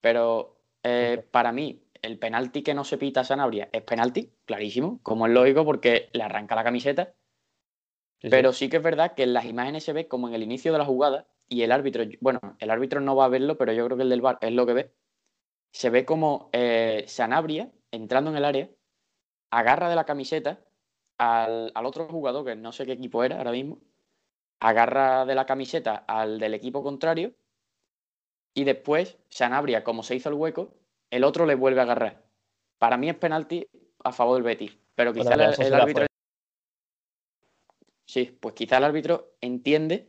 [0.00, 5.00] Pero eh, para mí, el penalti que no se pita a Sanabria es penalti, clarísimo,
[5.02, 7.14] como es lógico, porque le arranca la camiseta.
[8.20, 10.72] Pero sí que es verdad que en las imágenes se ve como en el inicio
[10.72, 13.84] de la jugada y el árbitro, bueno, el árbitro no va a verlo, pero yo
[13.86, 14.94] creo que el del bar es lo que ve.
[15.72, 18.70] Se ve como eh, Sanabria, entrando en el área,
[19.50, 20.60] agarra de la camiseta
[21.18, 23.78] al, al, otro jugador, que no sé qué equipo era ahora mismo,
[24.60, 27.32] agarra de la camiseta al del equipo contrario
[28.54, 30.74] y después Sanabria, como se hizo el hueco,
[31.10, 32.24] el otro le vuelve a agarrar.
[32.78, 33.68] Para mí es penalti
[34.02, 36.06] a favor del Betis, pero quizá el, el árbitro...
[38.04, 40.08] Sí, pues quizá el árbitro entiende,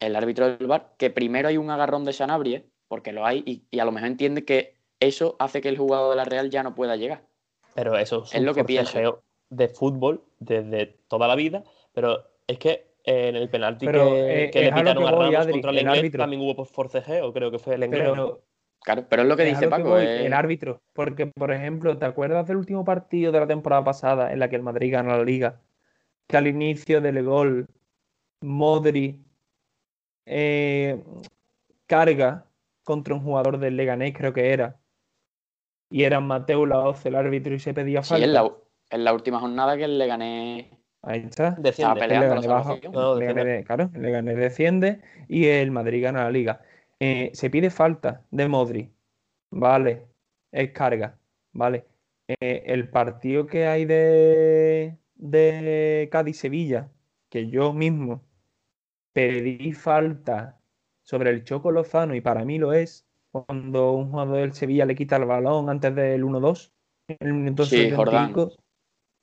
[0.00, 3.64] el árbitro del bar, que primero hay un agarrón de Sanabria, porque lo hay, y,
[3.70, 6.62] y, a lo mejor entiende que eso hace que el jugador de la Real ya
[6.62, 7.26] no pueda llegar.
[7.74, 12.58] Pero eso es, es lo que pienso de fútbol desde toda la vida, pero es
[12.58, 15.52] que en el penalti pero, que, eh, que le pitaron a, a voy, Ramos Adri,
[15.52, 16.18] contra el, el inglés árbitro.
[16.18, 18.10] también hubo forcejeo, creo que fue el inglés.
[18.10, 18.42] Pero,
[18.82, 19.90] claro, pero es lo que es dice Paco.
[19.90, 20.26] voy, eh.
[20.26, 24.38] El árbitro, porque por ejemplo, ¿te acuerdas del último partido de la temporada pasada en
[24.40, 25.60] la que el Madrid gana la liga?
[26.26, 27.68] Que al inicio del gol,
[28.40, 29.24] Modri
[30.26, 31.02] eh,
[31.86, 32.46] carga
[32.84, 34.80] contra un jugador del Leganés, creo que era.
[35.90, 38.24] Y era Mateo Laoz el árbitro y se pedía Sí, falta.
[38.24, 38.50] en la,
[38.90, 40.70] en la última jornada que le gané.
[41.02, 41.52] Ahí está.
[41.58, 42.00] Desciende.
[42.06, 42.92] Baja- salvación.
[42.92, 43.16] No,
[43.64, 46.62] claro, el Leganés desciende y el Madrid gana la liga.
[46.98, 48.90] Eh, se pide falta de Modri.
[49.50, 50.06] Vale.
[50.50, 51.16] Es carga.
[51.52, 51.86] Vale.
[52.40, 56.88] Eh, el partido que hay de, de Cádiz-Sevilla,
[57.28, 58.22] que yo mismo
[59.12, 60.58] pedí falta
[61.02, 64.94] sobre el Choco Lozano y para mí lo es, cuando un jugador del Sevilla le
[64.96, 66.72] quita el balón antes del 1-2,
[67.08, 68.52] en el minuto Sí, 75,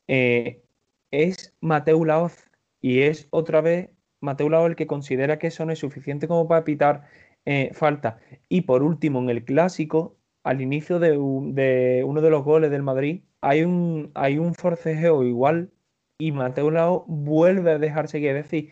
[0.07, 0.63] eh,
[1.11, 2.49] es Mateu Laoz
[2.81, 3.89] y es otra vez
[4.21, 7.03] Mateu Laoz el que considera que eso no es suficiente como para pitar
[7.45, 8.19] eh, falta.
[8.49, 12.71] Y por último, en el clásico, al inicio de, un- de uno de los goles
[12.71, 15.71] del Madrid, hay un, hay un forcejeo igual
[16.17, 18.71] y Mateu Laoz vuelve a dejarse que decir,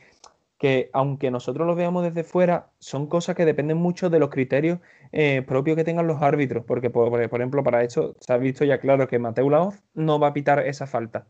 [0.62, 4.78] que aunque nosotros lo veamos desde fuera, son cosas que dependen mucho de los criterios
[5.12, 8.64] eh, propios que tengan los árbitros, porque por, por ejemplo para esto se ha visto
[8.64, 11.26] ya claro que Mateu Laoz no va a pitar esa falta.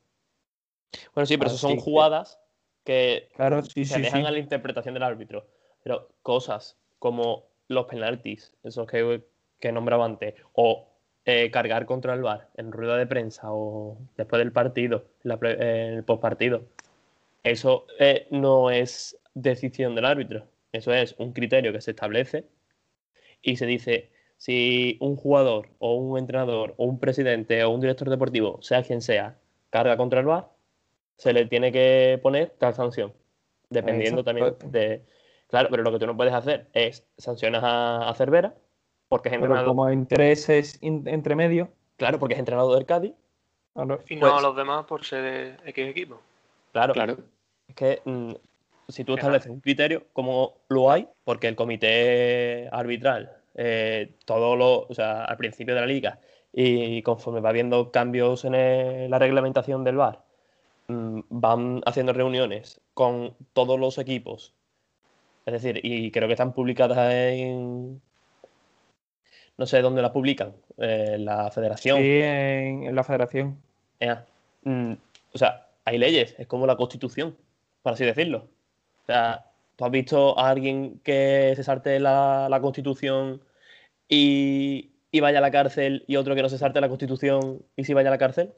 [1.15, 2.41] Bueno, sí, pero eso son jugadas
[2.83, 4.27] que Claro, sí, se sí, dejan sí.
[4.27, 5.47] a la interpretación del árbitro.
[5.81, 9.23] Pero cosas como los penaltis, esos que,
[9.61, 10.89] que nombraba antes, o
[11.23, 15.37] eh, cargar contra el VAR en rueda de prensa o después del partido, en, la
[15.37, 16.63] pre- en el postpartido,
[17.43, 20.47] eso eh, no es decisión del árbitro.
[20.71, 22.45] Eso es un criterio que se establece
[23.41, 28.09] y se dice si un jugador o un entrenador o un presidente o un director
[28.09, 29.37] deportivo, sea quien sea,
[29.69, 30.49] carga contra el VAR,
[31.17, 33.13] se le tiene que poner tal sanción.
[33.69, 35.01] Dependiendo también de.
[35.47, 38.55] Claro, pero lo que tú no puedes hacer es sancionas a, a Cervera,
[39.09, 39.67] porque es Pero entrenador.
[39.67, 43.13] como hay intereses in- entre medio, Claro, porque es entrenador del Cádiz.
[43.73, 46.19] claro, Y no Pues- a los demás por ser de X equipo.
[46.71, 47.17] Claro, Claro.
[47.67, 48.31] es que mm,
[48.91, 54.81] si tú estableces un criterio, como lo hay, porque el comité arbitral, eh, todo lo,
[54.87, 56.19] o sea, al principio de la liga,
[56.53, 60.21] y conforme va habiendo cambios en el- la reglamentación del VAR,
[60.87, 64.53] mm, van haciendo reuniones con todos los equipos.
[65.45, 68.01] Es decir, y creo que están publicadas en.
[69.57, 70.53] No sé dónde las publican.
[70.77, 71.99] eh, la federación.
[71.99, 73.61] sí, en, en la federación.
[74.63, 74.93] Mm,
[75.33, 77.35] o sea, hay leyes, es como la constitución,
[77.83, 78.47] por así decirlo.
[79.11, 79.45] O sea,
[79.75, 83.41] ¿tú has visto a alguien que se sarte la, la constitución
[84.07, 87.83] y, y vaya a la cárcel y otro que no se sarte la constitución y
[87.83, 88.53] sí vaya a la cárcel?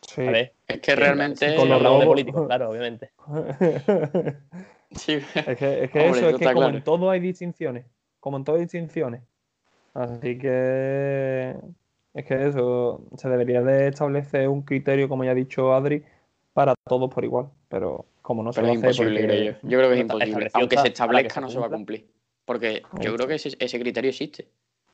[0.00, 0.22] Sí.
[0.26, 1.50] A ver, Es que realmente.
[1.50, 3.10] si con los de políticos, claro, obviamente.
[4.94, 5.14] Sí.
[5.34, 6.76] Es que, es que Hombre, eso, es que como claro.
[6.76, 7.86] en todo hay distinciones.
[8.20, 9.22] Como en todo hay distinciones.
[9.94, 11.56] Así que
[12.14, 16.04] es que eso, se debería de establecer un criterio, como ya ha dicho Adri,
[16.52, 17.48] para todos por igual.
[17.68, 19.68] Pero como no se Pero va es a hacer imposible, porque- creo yo.
[19.68, 20.50] Yo creo que es imposible.
[20.54, 22.06] Aunque se establezca, se no se va a cumplir.
[22.44, 24.48] Porque yo creo que ese, ese criterio existe.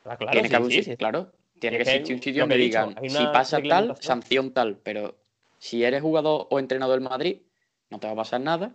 [0.04, 1.32] Ah, claro, tiene sí, que un sí, claro.
[1.58, 4.76] Tiene que existir un sitio donde dicho, digan, si pasa tal, sanción tal.
[4.82, 5.16] Pero
[5.58, 7.38] si eres jugador o entrenador del Madrid,
[7.90, 8.74] no te va a pasar nada.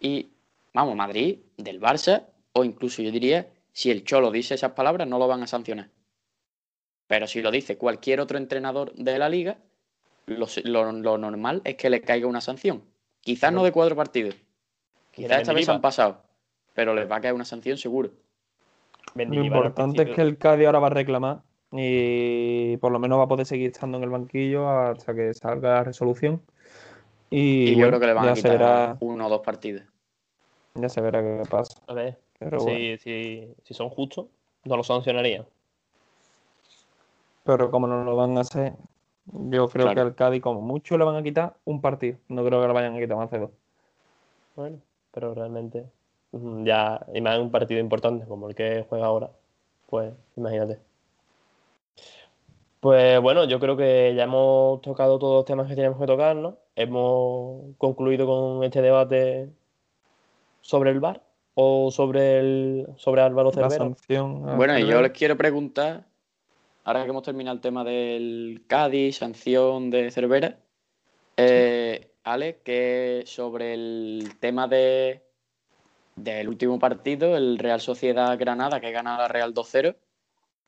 [0.00, 0.28] Y,
[0.74, 5.18] vamos, Madrid, del Barça, o incluso yo diría, si el Cholo dice esas palabras, no
[5.18, 5.90] lo van a sancionar.
[7.06, 9.58] Pero si lo dice cualquier otro entrenador de la liga,
[10.26, 12.82] lo, lo- lo normal es que le caiga una sanción.
[13.28, 14.34] Quizás no de cuatro partidos.
[15.10, 16.22] Quizás esta vez han pasado.
[16.72, 18.08] Pero les va a caer una sanción seguro.
[19.14, 23.24] Lo importante es que el Cádiz ahora va a reclamar y por lo menos va
[23.24, 26.40] a poder seguir estando en el banquillo hasta que salga la resolución.
[27.28, 29.82] Y, Y, yo bueno, creo que le van a quitar será- uno o dos partidos.
[30.76, 31.82] Ya se verá qué pasa.
[31.86, 32.96] A ver, Pero, si, bueno.
[33.02, 34.24] si, si son justos,
[34.64, 35.44] no lo sancionarían.
[37.44, 38.72] Pero como no lo van a hacer,
[39.32, 39.94] yo creo Claro.
[39.94, 42.18] que al Cádiz como mucho le van a quitar un partido.
[42.28, 43.50] No creo que le vayan a quitar más de dos.
[44.56, 44.78] Bueno,
[45.12, 45.86] pero realmente
[46.32, 49.30] ya, y más en un partido importante como el que juega ahora,
[49.88, 50.78] pues imagínate.
[52.80, 56.36] Pues bueno, yo creo que ya hemos tocado todos los temas que teníamos que tocar,
[56.36, 56.56] ¿no?
[56.76, 59.50] Hemos concluido con este debate
[60.60, 61.20] sobre el VAR
[61.54, 63.96] o sobre el sobre Álvaro La Cervera.
[64.56, 66.04] Bueno, y yo les quiero preguntar,
[66.88, 70.58] ahora que hemos terminado el tema del Cádiz, sanción de Cervera,
[71.36, 75.22] eh, Ale, que sobre el tema de
[76.16, 79.96] del último partido, el Real Sociedad Granada, que gana la Real 2-0,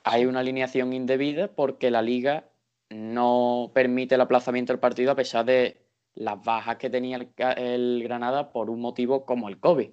[0.04, 2.50] hay una alineación indebida porque la liga
[2.90, 8.02] no permite el aplazamiento del partido a pesar de las bajas que tenía el, el
[8.02, 9.88] Granada por un motivo como el COVID.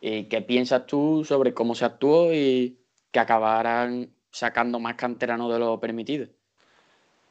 [0.00, 5.58] ¿Y qué piensas tú sobre cómo se actuó y que acabaran sacando más canteranos de
[5.58, 6.26] lo permitido?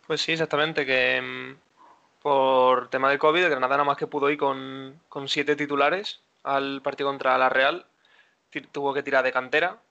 [0.08, 1.56] Pues sí, exactamente, que mm,
[2.22, 6.82] por tema de COVID, Granada nada más que pudo ir con, con siete titulares al
[6.82, 7.86] partido contra la Real,
[8.72, 9.82] tuvo que tirar de cantera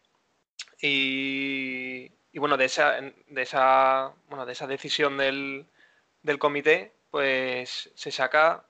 [0.81, 5.67] y, y bueno, de esa, de esa, bueno, de esa decisión del,
[6.23, 8.65] del comité, pues se saca,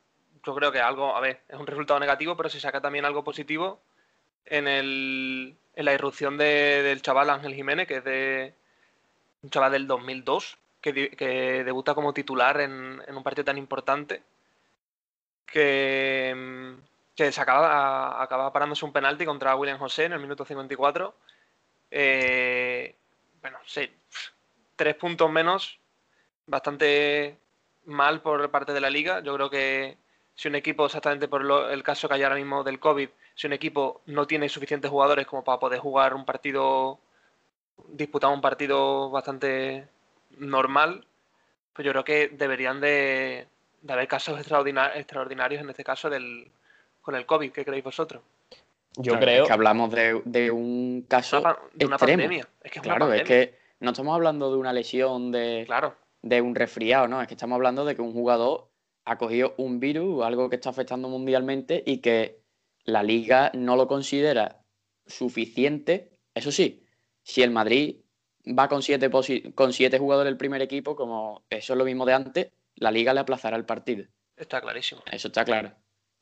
[0.44, 3.24] yo creo que algo, a ver, es un resultado negativo, pero se saca también algo
[3.24, 3.80] positivo
[4.46, 8.54] en, el, en la irrupción de- del chaval Ángel Jiménez, que es de
[9.42, 14.22] un chaval del 2002, que, que debuta como titular en, en un partido tan importante,
[15.46, 16.74] que,
[17.14, 21.14] que se acaba, acaba parándose un penalti contra William José en el minuto 54.
[21.90, 22.94] Eh,
[23.40, 23.90] bueno, sí,
[24.76, 25.78] tres puntos menos,
[26.46, 27.38] bastante
[27.86, 29.20] mal por parte de la liga.
[29.22, 29.98] Yo creo que
[30.34, 33.52] si un equipo, exactamente por el caso que hay ahora mismo del COVID, si un
[33.52, 36.98] equipo no tiene suficientes jugadores como para poder jugar un partido,
[37.88, 39.88] disputar un partido bastante
[40.38, 41.04] normal,
[41.72, 43.46] pues yo creo que deberían de,
[43.82, 46.50] de haber casos extraordina- extraordinarios en este caso del,
[47.02, 47.50] con el COVID.
[47.52, 48.22] ¿Qué creéis vosotros?
[48.96, 52.22] Yo Claro, creo, Es que hablamos de, de un caso Una de una extremo.
[52.22, 52.48] pandemia.
[52.62, 53.46] Es que es Claro, una es pandemia.
[53.50, 57.20] que no estamos hablando de una lesión de, Claro, de un resfriado, ¿no?
[57.20, 58.68] Es que estamos hablando de que un jugador
[59.04, 62.38] ha cogido un virus, algo que está afectando mundialmente y que
[62.84, 64.60] la liga no lo considera
[65.06, 66.10] suficiente.
[66.34, 66.82] Eso sí,
[67.22, 67.96] si el Madrid
[68.46, 69.10] va con siete,
[69.54, 73.14] con siete jugadores del primer equipo, como eso es lo mismo de antes, la liga
[73.14, 74.04] le aplazará el partido.
[74.36, 75.02] está clarísimo.
[75.10, 75.72] Eso está claro.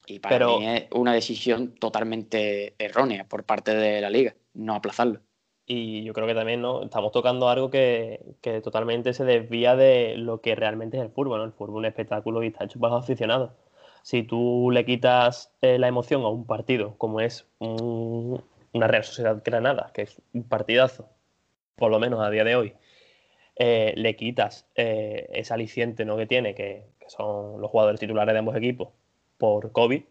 [0.06, 4.74] Y para Pero- mí es una decisión totalmente errónea por parte de la liga, no
[4.74, 5.20] aplazarlo.
[5.64, 6.82] y yo creo que también ¿no?
[6.82, 11.38] estamos tocando algo que, que totalmente se desvía de lo que realmente es el fútbol.
[11.38, 11.44] ¿no?
[11.44, 13.52] El fútbol es un espectáculo y está hecho para los aficionados.
[14.02, 18.42] Si tú le quitas eh, la emoción a un partido, como es un-
[18.72, 21.08] una Real Sociedad Granada, que es un partidazo,
[21.76, 22.74] por lo menos a día de hoy,
[23.56, 26.16] eh, le quitas eh, ese aliciente ¿no?
[26.16, 28.88] que tiene, que, que son los jugadores titulares de ambos equipos,
[29.38, 30.02] por COVID,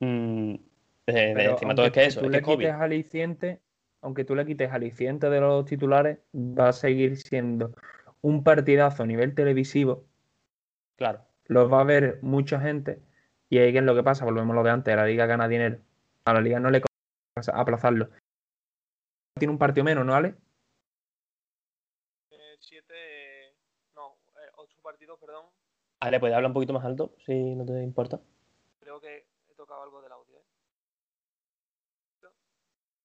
[0.00, 2.64] mm, eh, Pero encima todo es aunque que eso, tú es le que es COVID.
[2.64, 3.60] quites aliciente,
[4.00, 7.74] aunque tú le quites aliciente de los titulares, va a seguir siendo
[8.20, 10.04] un partidazo a nivel televisivo.
[10.96, 11.24] Claro.
[11.52, 13.02] Lo va a ver mucha gente.
[13.50, 15.78] Y ahí es lo que pasa, volvemos a lo de antes, la liga gana dinero.
[16.24, 18.08] A la liga no le conviene aplazarlo.
[19.38, 20.34] Tiene un partido menos, ¿no, Ale?
[22.30, 23.54] Eh, siete,
[23.94, 25.44] no, eh, ocho partidos, perdón.
[26.00, 28.18] Ale, ¿puedes hablar un poquito más alto, si no te importa?
[28.80, 30.38] Creo que he tocado algo del audio.
[30.38, 30.44] ¿eh?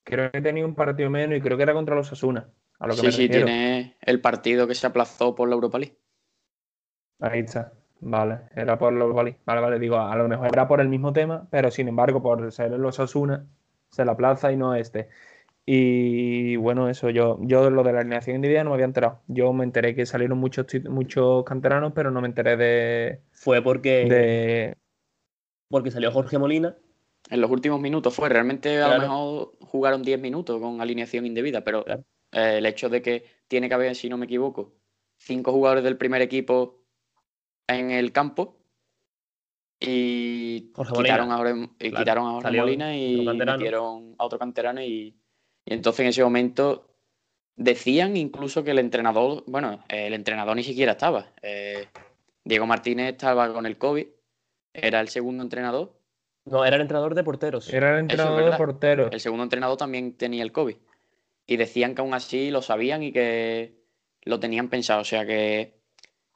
[0.03, 2.49] Creo que tenía un partido menos y creo que era contra los Asuna.
[2.79, 5.79] A lo que Sí, me sí, tiene el partido que se aplazó por la Europa
[5.79, 5.97] League.
[7.19, 7.73] Ahí está.
[7.99, 11.13] Vale, era por los Vale, vale, vale, digo, a lo mejor era por el mismo
[11.13, 13.45] tema, pero sin embargo, por ser los Asuna,
[13.89, 15.09] se la plaza y no este.
[15.65, 19.19] Y bueno, eso, yo, yo lo de la alineación individual no me había enterado.
[19.27, 24.05] Yo me enteré que salieron muchos, muchos canteranos, pero no me enteré de, Fue porque,
[24.05, 24.77] de
[25.69, 26.77] porque salió Jorge Molina.
[27.29, 28.29] En los últimos minutos fue.
[28.29, 28.95] Realmente a Claro.
[28.95, 32.03] lo mejor jugaron 10 minutos con alineación indebida, pero Claro.
[32.31, 34.73] eh, el hecho de que tiene que haber, si no me equivoco,
[35.17, 36.83] cinco jugadores del primer equipo
[37.67, 38.57] en el campo
[39.79, 41.35] y Jorge quitaron Molina.
[41.35, 45.15] a, Jorge- y Claro, quitaron a Jorge salió Molina y metieron a otro canterano y,
[45.65, 46.95] y entonces en ese momento
[47.55, 51.31] decían incluso que el entrenador, bueno, el entrenador ni siquiera estaba.
[51.41, 51.87] Eh,
[52.43, 54.07] Diego Martínez estaba con el COVID,
[54.73, 55.99] era el segundo entrenador
[56.45, 57.71] No, era el entrenador de porteros.
[57.73, 59.09] Era el entrenador de porteros.
[59.11, 60.75] el segundo entrenador también tenía el COVID.
[61.45, 63.75] Y decían que aún así lo sabían y que
[64.23, 65.01] lo tenían pensado.
[65.01, 65.76] O sea que,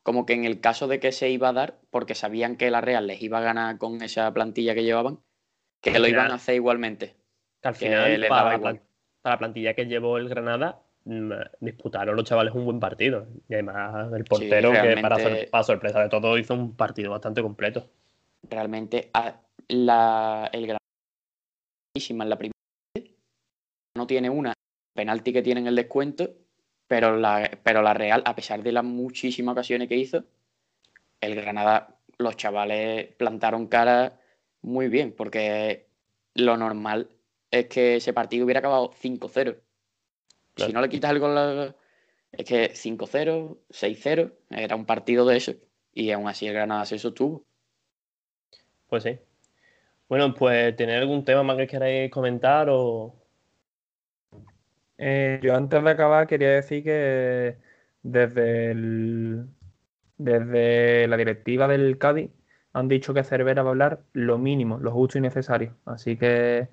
[0.04, 2.82] como que en el caso de que se iba a dar, porque sabían que la
[2.82, 5.20] Real les iba a ganar con esa plantilla que llevaban,
[5.82, 7.16] que lo iban a hacer igualmente.
[7.62, 8.82] Que al final, para la,
[9.22, 13.28] para plantilla que llevó el Granada, mm, disputaron los chavales un buen partido.
[13.48, 17.42] Y además el portero, que para, sor- para sorpresa de todo, hizo un partido bastante
[17.44, 17.88] completo.
[18.50, 20.80] Realmente a- la, el Granada
[21.96, 22.54] en la primera
[23.96, 24.54] no tiene una
[24.96, 26.30] penalti que tiene en el descuento,
[26.92, 30.26] pero la, pero la Real, a pesar de las muchísimas ocasiones que hizo,
[31.22, 34.20] el Granada, los chavales plantaron cara
[34.62, 35.88] muy bien, porque
[36.34, 37.10] lo normal
[37.50, 39.56] es que ese partido hubiera acabado 5-0.
[40.58, 41.74] Si no le quitas el gol,
[42.34, 45.54] es que 5-0, 6-0, era un partido de eso.
[45.94, 47.46] Y aún así el Granada se sostuvo.
[48.88, 49.18] Pues sí.
[50.10, 53.16] Bueno, pues ¿tenéis algún tema más que queráis comentar o...?
[55.04, 57.58] Eh, yo antes de acabar quería decir que
[58.04, 59.48] desde el-
[60.18, 62.32] desde la directiva del Cádiz
[62.74, 65.76] han dicho que Cervera va a hablar lo mínimo, lo justo y necesario.
[65.86, 66.70] Así que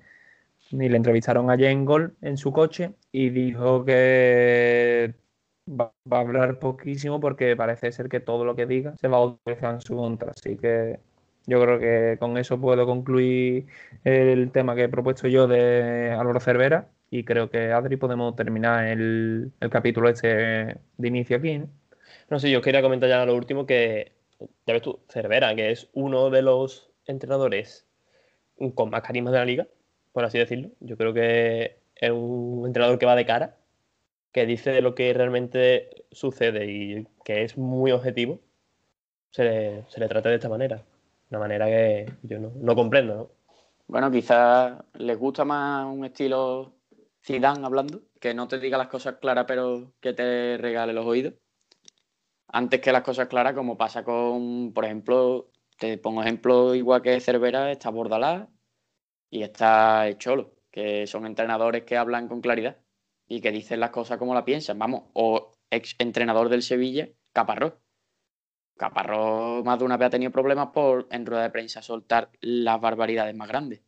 [0.71, 5.15] y le entrevistaron ayer en Gol en su coche y dijo que
[5.69, 9.17] va, va a hablar poquísimo porque parece ser que todo lo que diga se va
[9.19, 10.31] a utilizar en su contra.
[10.31, 10.99] Así que
[11.47, 13.67] yo creo que con eso puedo concluir
[14.03, 18.85] el tema que he propuesto yo de Álvaro Cervera y creo que Adri podemos terminar
[18.87, 20.27] el, el capítulo este
[20.97, 21.57] de inicio aquí.
[21.59, 21.69] ¿no?
[22.29, 24.13] No sé, yo quería comentar ya lo último que,
[24.65, 27.87] ya ves tú, Cervera, que es uno de los entrenadores
[28.75, 29.67] con más carisma de la liga,
[30.11, 30.69] por así decirlo.
[30.79, 33.55] Yo creo que es un entrenador que va de cara,
[34.31, 38.39] que dice lo que realmente sucede y que es muy objetivo.
[39.31, 40.83] Se le, se le trata de esta manera.
[41.29, 43.31] Una manera que yo no, no comprendo, ¿no?
[43.87, 46.73] Bueno, quizás les gusta más un estilo
[47.25, 51.33] Zidane hablando, que no te diga las cosas claras, pero que te regale los oídos.
[52.47, 57.19] Antes que las cosas claras, como pasa con, por ejemplo, te pongo ejemplo igual que
[57.19, 58.47] Cervera, está Bordalás
[59.29, 62.77] y está el Cholo, que son entrenadores que hablan con claridad
[63.27, 64.79] y que dicen las cosas como la piensan.
[64.79, 67.73] Vamos, o ex entrenador del Sevilla, Caparrós.
[68.77, 72.81] Caparrós más de una vez ha tenido problemas por en rueda de prensa soltar las
[72.81, 73.81] barbaridades más grandes.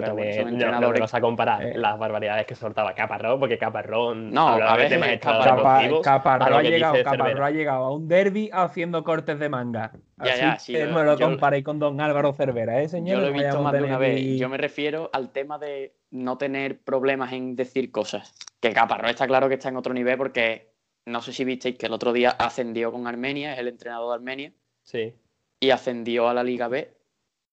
[0.00, 1.72] Pero, también no- no, me entrenadores- vas a comparar Eh.
[1.78, 6.62] las barbaridades que soltaba Caparrón, porque Caparrón No, hablaba a de temas Caparrós lo ha
[6.62, 7.46] llegado, Cervera.
[7.46, 9.92] ha llegado a un derby haciendo cortes de manga.
[10.18, 13.16] Así ya, sí, que yo- no lo comparéis con don Álvaro Cervera, ¿eh, señor?
[13.16, 14.12] Yo lo he visto más de una vez.
[14.16, 18.34] aquí- Yo me refiero al tema de no tener problemas en decir cosas.
[18.60, 20.70] Que Caparrós está claro que está en otro nivel porque
[21.06, 24.14] no sé si visteis que el otro día ascendió con Armenia, es el entrenador de
[24.14, 24.52] Armenia,
[24.84, 25.14] Sí,
[25.60, 26.92] y ascendió a la Liga B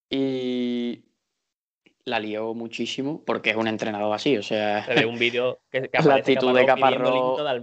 [0.09, 1.03] y
[2.09, 4.37] la lió muchísimo porque es un entrenador así.
[4.37, 6.65] O sea, se ve un vídeo que, que la actitud de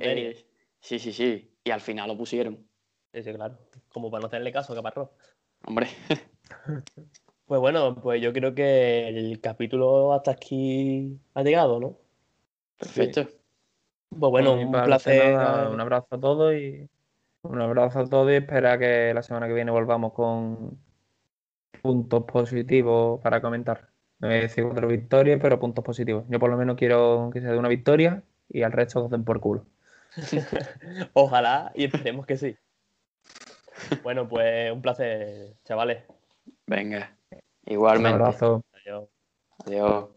[0.01, 0.47] eh,
[0.81, 1.51] sí, sí, sí.
[1.65, 2.67] Y al final lo pusieron.
[3.13, 3.59] Sí, sí, claro.
[3.89, 5.11] Como para no hacerle caso a Caparrós.
[5.67, 5.89] Hombre,
[7.47, 11.97] Pues bueno, pues yo creo que el capítulo hasta aquí ha llegado, ¿no?
[12.77, 13.29] perfecto.
[14.11, 15.33] Pues bueno, un placer.
[15.33, 16.89] nada, un abrazo a todos y
[17.43, 20.77] un abrazo a todos y espera que la semana que viene volvamos con
[21.83, 23.91] puntos positivos para comentar.
[24.19, 26.25] No voy a decir cuatro victorias, pero puntos positivos.
[26.29, 29.25] Yo por lo menos quiero que sea de una victoria y al resto que den
[29.25, 29.67] por culo.
[31.13, 32.57] Ojalá y esperemos que sí.
[34.03, 36.03] Bueno, pues un placer, chavales.
[36.67, 37.15] Venga.
[37.31, 38.23] Un Igualmente.
[38.23, 38.65] abrazo.
[38.73, 39.09] Adiós.
[39.67, 40.09] Adiós.